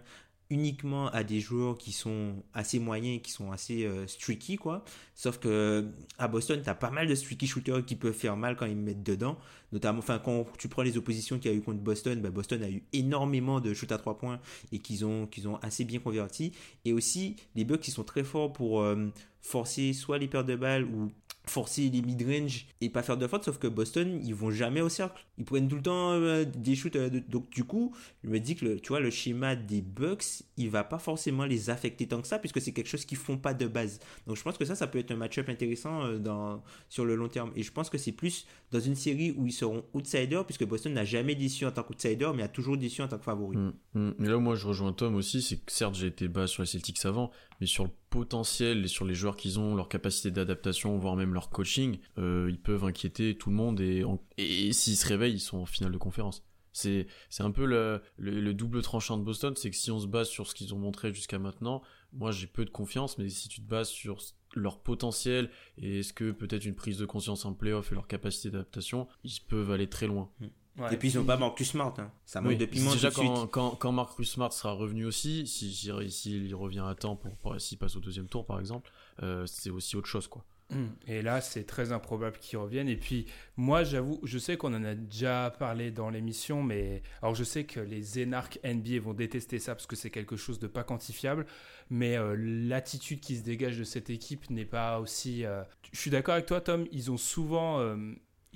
[0.49, 4.83] uniquement à des joueurs qui sont assez moyens, qui sont assez euh, streaky quoi.
[5.15, 8.55] Sauf que à Boston, tu as pas mal de streaky shooters qui peuvent faire mal
[8.55, 9.37] quand ils mettent dedans.
[9.71, 12.63] Notamment, enfin quand tu prends les oppositions qu'il y a eu contre Boston, bah, Boston
[12.63, 14.39] a eu énormément de shoots à trois points
[14.71, 16.53] et qu'ils ont qu'ils ont assez bien converti.
[16.85, 19.07] Et aussi les Bucks qui sont très forts pour euh,
[19.41, 21.11] forcer soit les pertes de balles ou
[21.49, 24.89] forcer les mid-range et pas faire de faute sauf que Boston ils vont jamais au
[24.89, 28.29] cercle ils prennent tout le temps euh, des shoots euh, de- donc du coup je
[28.29, 31.69] me dis que le, tu vois le schéma des Bucks il va pas forcément les
[31.69, 34.43] affecter tant que ça puisque c'est quelque chose qu'ils font pas de base donc je
[34.43, 37.51] pense que ça ça peut être un match-up intéressant euh, dans, sur le long terme
[37.55, 40.93] et je pense que c'est plus dans une série où ils seront outsiders puisque Boston
[40.93, 43.71] n'a jamais déçu en tant qu'outsider mais a toujours déçu en tant que favori Mm,
[43.93, 44.13] mm.
[44.19, 45.41] Mais là, moi, je rejoins Tom aussi.
[45.41, 48.87] C'est que certes, j'ai été bas sur les Celtics avant, mais sur le potentiel et
[48.87, 52.83] sur les joueurs qu'ils ont, leur capacité d'adaptation, voire même leur coaching, euh, ils peuvent
[52.83, 54.03] inquiéter tout le monde et,
[54.37, 56.43] et, s'ils se réveillent, ils sont en finale de conférence.
[56.73, 59.99] C'est, c'est un peu le, le, le double tranchant de Boston, c'est que si on
[59.99, 61.81] se base sur ce qu'ils ont montré jusqu'à maintenant,
[62.13, 64.19] moi j'ai peu de confiance, mais si tu te bases sur
[64.55, 68.51] leur potentiel et est-ce que peut-être une prise de conscience en playoff et leur capacité
[68.51, 70.29] d'adaptation, ils peuvent aller très loin.
[70.77, 70.93] Ouais.
[70.93, 71.93] Et puis ils ont pas Marcus Smart.
[71.97, 72.11] Hein.
[72.25, 73.51] Ça manque Oui, de piment déjà tout de quand, suite.
[73.51, 77.59] quand, quand Marcus Smart sera revenu aussi, si s'il s'il revient à temps pour, pour
[77.59, 78.91] s'il passe au deuxième tour par exemple,
[79.23, 80.45] euh, c'est aussi autre chose quoi.
[80.69, 82.89] Hum, Et là, c'est très improbable qu'ils reviennent.
[82.89, 83.25] Et puis,
[83.55, 87.63] moi, j'avoue, je sais qu'on en a déjà parlé dans l'émission, mais alors je sais
[87.63, 91.45] que les énarques NBA vont détester ça parce que c'est quelque chose de pas quantifiable.
[91.89, 95.45] Mais euh, l'attitude qui se dégage de cette équipe n'est pas aussi.
[95.45, 95.63] euh,
[95.93, 96.85] Je suis d'accord avec toi, Tom.
[96.91, 97.79] Ils ont souvent.
[97.79, 97.95] euh,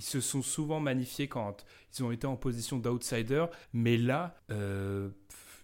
[0.02, 1.64] Ils se sont souvent magnifiés quand
[1.96, 5.10] ils ont été en position d'outsider, mais là, euh,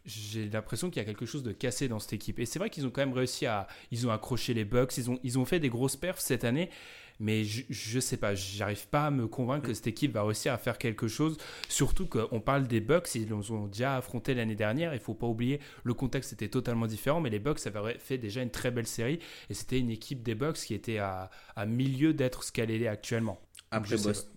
[0.05, 2.37] j'ai l'impression qu'il y a quelque chose de cassé dans cette équipe.
[2.37, 5.09] Et c'est vrai qu'ils ont quand même réussi à, ils ont accroché les Bucks, ils
[5.09, 6.69] ont, ils ont fait des grosses perfs cette année.
[7.19, 10.53] Mais je, je sais pas, j'arrive pas à me convaincre que cette équipe va réussir
[10.53, 11.39] à faire quelque chose.
[11.67, 14.93] Surtout qu'on parle des Bucks, ils les ont déjà affronté l'année dernière.
[14.93, 18.43] Il faut pas oublier, le contexte était totalement différent, mais les Bucks avaient fait déjà
[18.43, 19.17] une très belle série.
[19.49, 22.87] Et c'était une équipe des Bucks qui était à, à milieu d'être ce qu'elle est
[22.87, 23.41] actuellement.
[23.71, 23.95] Après,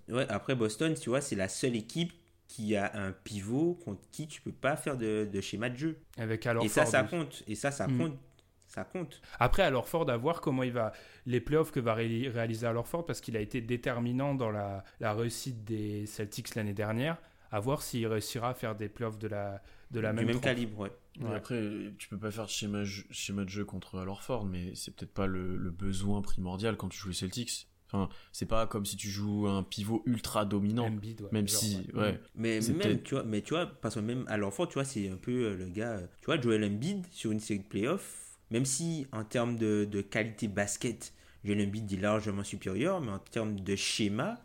[0.09, 2.13] ouais, Boston, tu vois, c'est la seule équipe
[2.49, 5.99] qui a un pivot contre qui tu peux pas faire de, de schéma de jeu.
[6.19, 7.11] Avec alors Et ça, ça Ford.
[7.21, 7.43] compte.
[7.47, 7.99] Et ça, ça Mm.
[7.99, 8.19] compte.
[8.67, 9.21] Ça compte.
[9.41, 10.93] Après, alors Ford, à voir comment il va
[11.27, 14.85] les playoffs que va ré- réaliser alors Ford parce qu'il a été déterminant dans la,
[15.01, 17.17] la réussite des Celtics l'année dernière.
[17.53, 19.61] À voir s'il réussira à faire des playoffs de la
[19.91, 20.93] de la du même, calibre, ouais.
[21.21, 21.35] Ouais.
[21.35, 21.61] Après,
[21.99, 25.27] tu peux pas faire de schéma, schéma de jeu contre Alorford, mais c'est peut-être pas
[25.27, 27.67] le, le besoin primordial quand tu joues les Celtics.
[27.93, 31.61] Enfin, c'est pas comme si tu joues un pivot ultra dominant, Embiid, ouais, même genre,
[31.61, 32.01] si, ouais.
[32.01, 32.21] ouais.
[32.37, 34.85] Mais même, peut-être- tu vois, mais tu vois, parce que même à l'enfant, tu vois,
[34.85, 37.65] c'est un peu euh, le gars, euh, tu vois, Joel Embiid sur une série de
[37.65, 41.13] playoffs, même si en termes de, de qualité basket,
[41.45, 44.41] Joel Embiid est largement supérieur, mais en termes de schéma,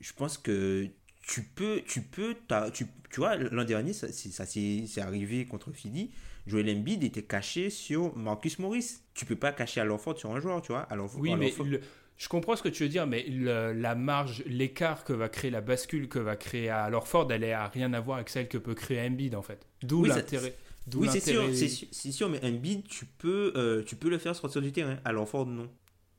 [0.00, 0.88] je pense que
[1.22, 2.34] tu peux, tu peux,
[2.72, 6.10] tu, tu vois, l'an dernier, ça, c'est- ça s'est c'est arrivé contre Philly,
[6.46, 9.02] Joel Embiid était caché sur Marcus Morris.
[9.14, 10.80] Tu peux pas cacher à l'enfant sur un joueur, tu vois.
[10.82, 11.80] Alors, Oui, mais le-
[12.22, 15.50] je comprends ce que tu veux dire, mais le- la marge, l'écart que va créer
[15.50, 18.58] la bascule que va créer à Lorford, elle n'a rien à voir avec celle que
[18.58, 19.66] peut créer Embiid en fait.
[19.82, 20.54] D'où Oui, l'intérêt.
[20.94, 21.50] Oui, c'est sûr,
[21.90, 24.98] c'est sûr, mais Embiid, tu peux, euh, tu peux le faire sortir du terrain.
[25.04, 25.68] À l'enfant, non.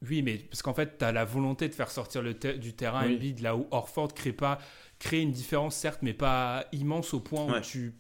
[0.10, 3.08] Oui, mais parce qu'en fait, tu as la volonté de faire sortir le du terrain
[3.08, 3.16] Oui.
[3.16, 4.58] Embiid là où Orford crée pas
[4.99, 7.93] crée une différence certes, mais pas immense au point où tu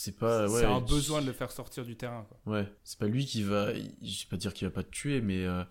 [0.00, 2.24] C'est pas, ouais, c'est un tu- besoin de le faire sortir du terrain.
[2.28, 2.52] quoi.
[2.54, 5.20] Ouais, c'est pas lui qui va, je vais pas dire qu'il va pas te tuer,
[5.20, 5.64] mais euh,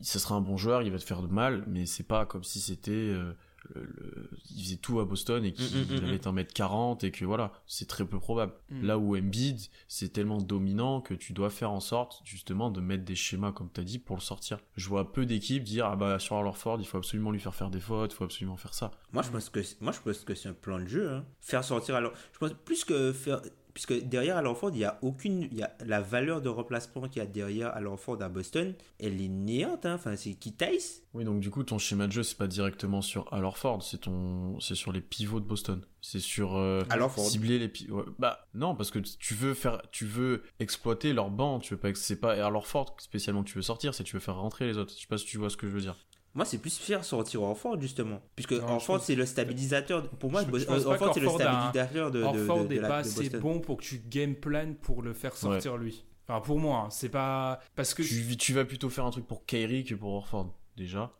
[0.00, 2.44] ça sera un bon joueur, il va te faire de mal, mais c'est pas comme
[2.44, 3.34] si c'était, euh,
[3.74, 6.32] le, le- il faisait tout à Boston et qu'il Mm, mm, mm, allait être un
[6.32, 8.52] mètre 40 et que voilà, c'est très peu probable.
[8.70, 8.86] Mm.
[8.86, 13.04] Là où Embiid, c'est tellement dominant que tu dois faire en sorte justement de mettre
[13.04, 14.60] des schémas comme t'as dit pour le sortir.
[14.76, 17.68] Je vois peu d'équipes dire ah bah sur Ford il faut absolument lui faire faire
[17.70, 18.90] des fautes, il faut absolument faire ça.
[19.12, 21.10] Moi, je pense que, moi, je pense que c'est un plan de jeu.
[21.10, 21.24] hein.
[21.42, 22.12] Faire sortir alors.
[22.32, 23.42] Je pense plus que faire.
[23.74, 25.48] Puisque derrière Alorford, il y a aucune.
[25.50, 29.28] Il y a la valeur de remplacement qu'il y a derrière à Boston, elle est
[29.28, 29.84] néante.
[29.84, 29.94] hein.
[29.94, 31.02] Enfin, c'est qui Tice.
[31.12, 34.58] Oui, donc du coup, ton schéma de jeu, c'est pas directement sur Alorford, c'est ton,
[34.60, 35.84] c'est sur les pivots de Boston.
[36.00, 36.82] C'est sur euh,
[37.16, 38.04] cibler les pivots.
[38.18, 41.58] Bah non, parce que tu veux faire, tu veux exploiter leur banc.
[41.60, 44.36] Tu veux pas, c'est pas Alorford spécialement que tu veux sortir, c'est tu veux faire
[44.36, 44.92] rentrer les autres.
[44.94, 45.96] Je sais pas si tu vois ce que je veux dire.
[46.34, 48.20] Moi, c'est plus faire sortir Orford, justement.
[48.34, 50.08] Puisque Non, je Orford, pense- c'est le stabilisateur.
[50.10, 52.88] Pour moi, Je- pense Orford, c'est le stabilisateur de, de, Orford de- de n'est la-
[52.88, 56.04] pas de assez bon pour que tu game plan pour le faire sortir lui.
[56.26, 59.26] Enfin, pour moi, hein, c'est pas parce que Tu, tu vas plutôt faire un truc
[59.26, 61.12] pour Kyrie que pour Orford, déjà.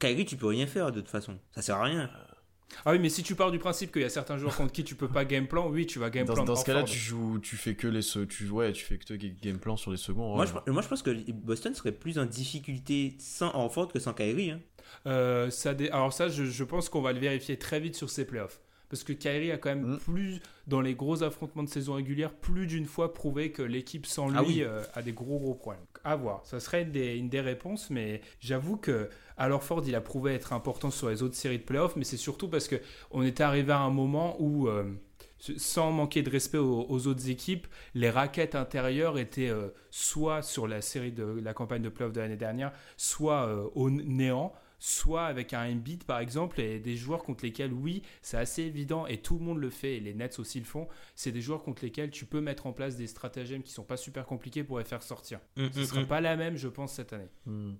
[0.00, 1.38] Kyrie, tu peux rien faire de toute façon.
[1.52, 2.10] Ça sert à rien.
[2.84, 4.84] Ah oui, mais si tu pars du principe qu'il y a certains joueurs contre qui
[4.84, 6.44] tu peux pas game plan, oui, tu vas game Dans, plan.
[6.44, 9.14] dans ce cas-là, tu joues, tu fais que les, se- tu, ouais, tu fais que
[9.42, 10.34] game plan sur les seconds.
[10.36, 14.12] Moi, je, moi, je pense que Boston serait plus en difficulté sans Orford que sans
[14.12, 14.50] Kyrie.
[14.50, 14.60] hein.
[15.06, 18.24] Euh, ça Alors ça, je, je pense qu'on va le vérifier très vite sur ses
[18.26, 18.60] playoffs.
[18.90, 19.98] Parce que Kyrie a quand même Mm.
[19.98, 24.28] plus, dans les gros affrontements de saison régulière, plus d'une fois prouvé que l'équipe sans
[24.28, 24.62] lui Ah oui.
[24.62, 25.84] euh, a des gros gros problèmes.
[26.04, 29.94] À voir, ça serait une des, une des réponses, mais j'avoue que alors Ford, il
[29.94, 32.76] a prouvé être important sur les autres séries de playoffs, mais c'est surtout parce que
[33.10, 34.84] on était arrivé à un moment où, euh,
[35.38, 40.66] sans manquer de respect aux, aux autres équipes, les raquettes intérieures étaient euh, soit sur
[40.66, 45.52] la série de la campagne de playoffs de l'année dernière, soit au néant soit avec
[45.54, 49.38] un Embiid par exemple et des joueurs contre lesquels oui c'est assez évident et tout
[49.38, 52.10] le monde le fait et les Nets aussi le font c'est des joueurs contre lesquels
[52.10, 55.02] tu peux mettre en place des stratagèmes qui sont pas super compliqués pour les faire
[55.02, 57.72] sortir ce sera pas la même je pense cette année hmm.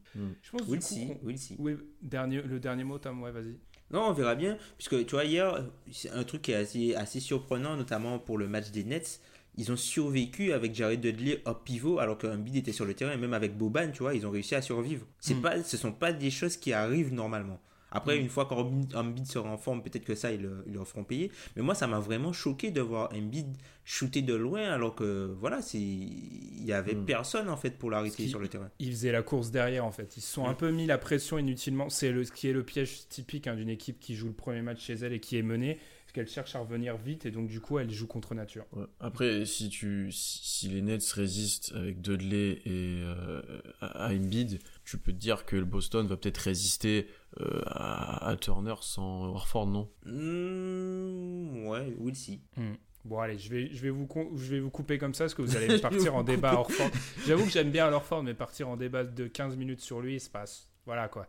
[0.42, 1.56] je pense du We'll coup see, qu'on- we'll see.
[1.58, 3.56] oui, dernier, le dernier mot Tom ouais vas-y
[3.90, 4.58] Non, on verra bien.
[4.76, 8.46] Puisque tu vois, hier, c'est un truc qui est assez, assez surprenant, notamment pour le
[8.46, 9.20] match des Nets.
[9.58, 13.12] Ils ont survécu avec Jared Dudley au pivot alors qu'un bid était sur le terrain.
[13.12, 15.04] Et même avec Boban, tu vois, ils ont réussi à survivre.
[15.20, 15.42] C'est Mm.
[15.42, 17.60] pas, ce sont pas des choses qui arrivent normalement.
[17.90, 21.30] Après, une fois qu'Embiid sera en forme, peut-être que ça, ils, ils leur feront payer.
[21.56, 23.46] Mais moi, ça m'a vraiment choqué de voir Embiid
[23.82, 27.04] shooter de loin alors que, voilà, il y avait Mm.
[27.06, 28.70] personne en fait pour l'arrêter sur le terrain.
[28.78, 30.16] ils faisaient la course derrière en fait.
[30.18, 30.56] Ils se sont un Mm.
[30.56, 31.88] peu mis la pression inutilement.
[31.88, 34.60] C'est le, ce qui est le piège typique hein, d'une équipe qui joue le premier
[34.62, 35.78] match chez elle et qui est menée.
[36.18, 38.66] Qu'elle cherche à revenir vite et donc du coup elle joue contre nature.
[38.98, 43.40] Après, si tu si, les Nets résistent avec Dudley et euh,
[43.80, 47.06] à Embiid, tu peux te dire que le Boston va peut-être résister
[47.40, 49.88] euh, à, Turner sans Orford, non?
[50.06, 52.40] Mmh, Ouais, oui, si.
[52.56, 52.72] Mmh.
[53.04, 55.42] Bon allez, je vais, je, vais vous, je vais vous couper comme ça parce que
[55.42, 56.90] vous allez partir en débat à Orford.
[57.28, 60.28] J'avoue que j'aime bien Orford, mais partir en débat de 15 minutes sur lui, se
[60.28, 60.68] passe.
[60.84, 61.28] Voilà quoi.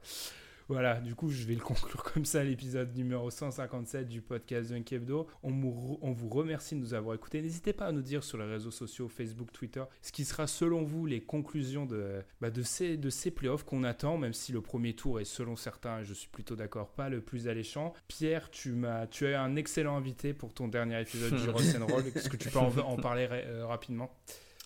[0.70, 4.94] Voilà, du coup, je vais le conclure comme ça, l'épisode numéro 157 du podcast Dunk
[4.94, 5.26] Hebdo.
[5.42, 7.42] On, on, vous remercie de nous avoir écoutés.
[7.42, 10.84] N'hésitez pas à nous dire sur les réseaux sociaux, Facebook, Twitter, ce qui sera selon
[10.84, 14.62] vous les conclusions de, bah, de, ces, de ces playoffs qu'on attend, même si le
[14.62, 17.94] premier tour est selon certains, je suis plutôt d'accord, pas le plus alléchant.
[18.08, 21.64] Pierre, tu, m'as, tu as un excellent invité pour ton dernier épisode du Roll.
[22.14, 24.16] Est-ce que tu peux en, parler euh, rapidement?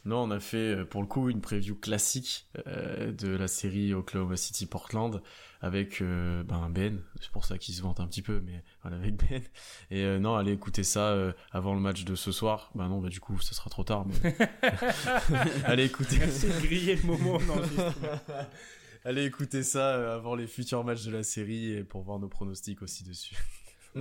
[0.05, 3.93] Non, on a fait euh, pour le coup une preview classique euh, de la série
[3.93, 5.21] Oklahoma City Portland
[5.63, 8.97] avec euh, ben Ben, c'est pour ça qu'il se vante un petit peu, mais voilà
[8.97, 9.41] avec Ben.
[9.89, 12.69] Et euh, non, allez écouter ça euh, avant le match de ce soir.
[12.75, 14.05] Ben non, bah du coup, ce sera trop tard.
[14.05, 14.35] Mais...
[15.63, 16.17] allez écouter.
[16.19, 17.39] Merci de griller le moment.
[19.05, 22.81] allez écouter ça avant les futurs matchs de la série et pour voir nos pronostics
[22.81, 23.37] aussi dessus.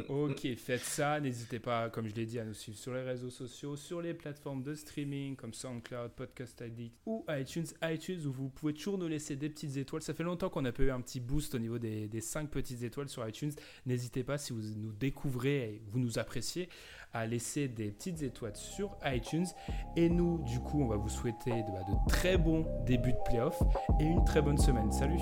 [0.09, 1.21] Ok, faites ça.
[1.21, 4.15] N'hésitez pas, comme je l'ai dit, à nous suivre sur les réseaux sociaux, sur les
[4.15, 7.67] plateformes de streaming comme SoundCloud, Podcast Addict ou iTunes.
[7.83, 10.03] iTunes où vous pouvez toujours nous laisser des petites étoiles.
[10.03, 12.49] Ça fait longtemps qu'on n'a pas eu un petit boost au niveau des, des 5
[12.51, 13.53] petites étoiles sur iTunes.
[13.87, 16.69] N'hésitez pas, si vous nous découvrez et vous nous appréciez,
[17.13, 19.47] à laisser des petites étoiles sur iTunes.
[19.97, 23.23] Et nous, du coup, on va vous souhaiter de, bah, de très bons débuts de
[23.27, 23.61] playoff
[24.01, 24.91] et une très bonne semaine.
[24.93, 25.21] Salut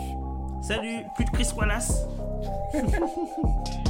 [0.63, 2.07] Salut Plus de Chris Wallace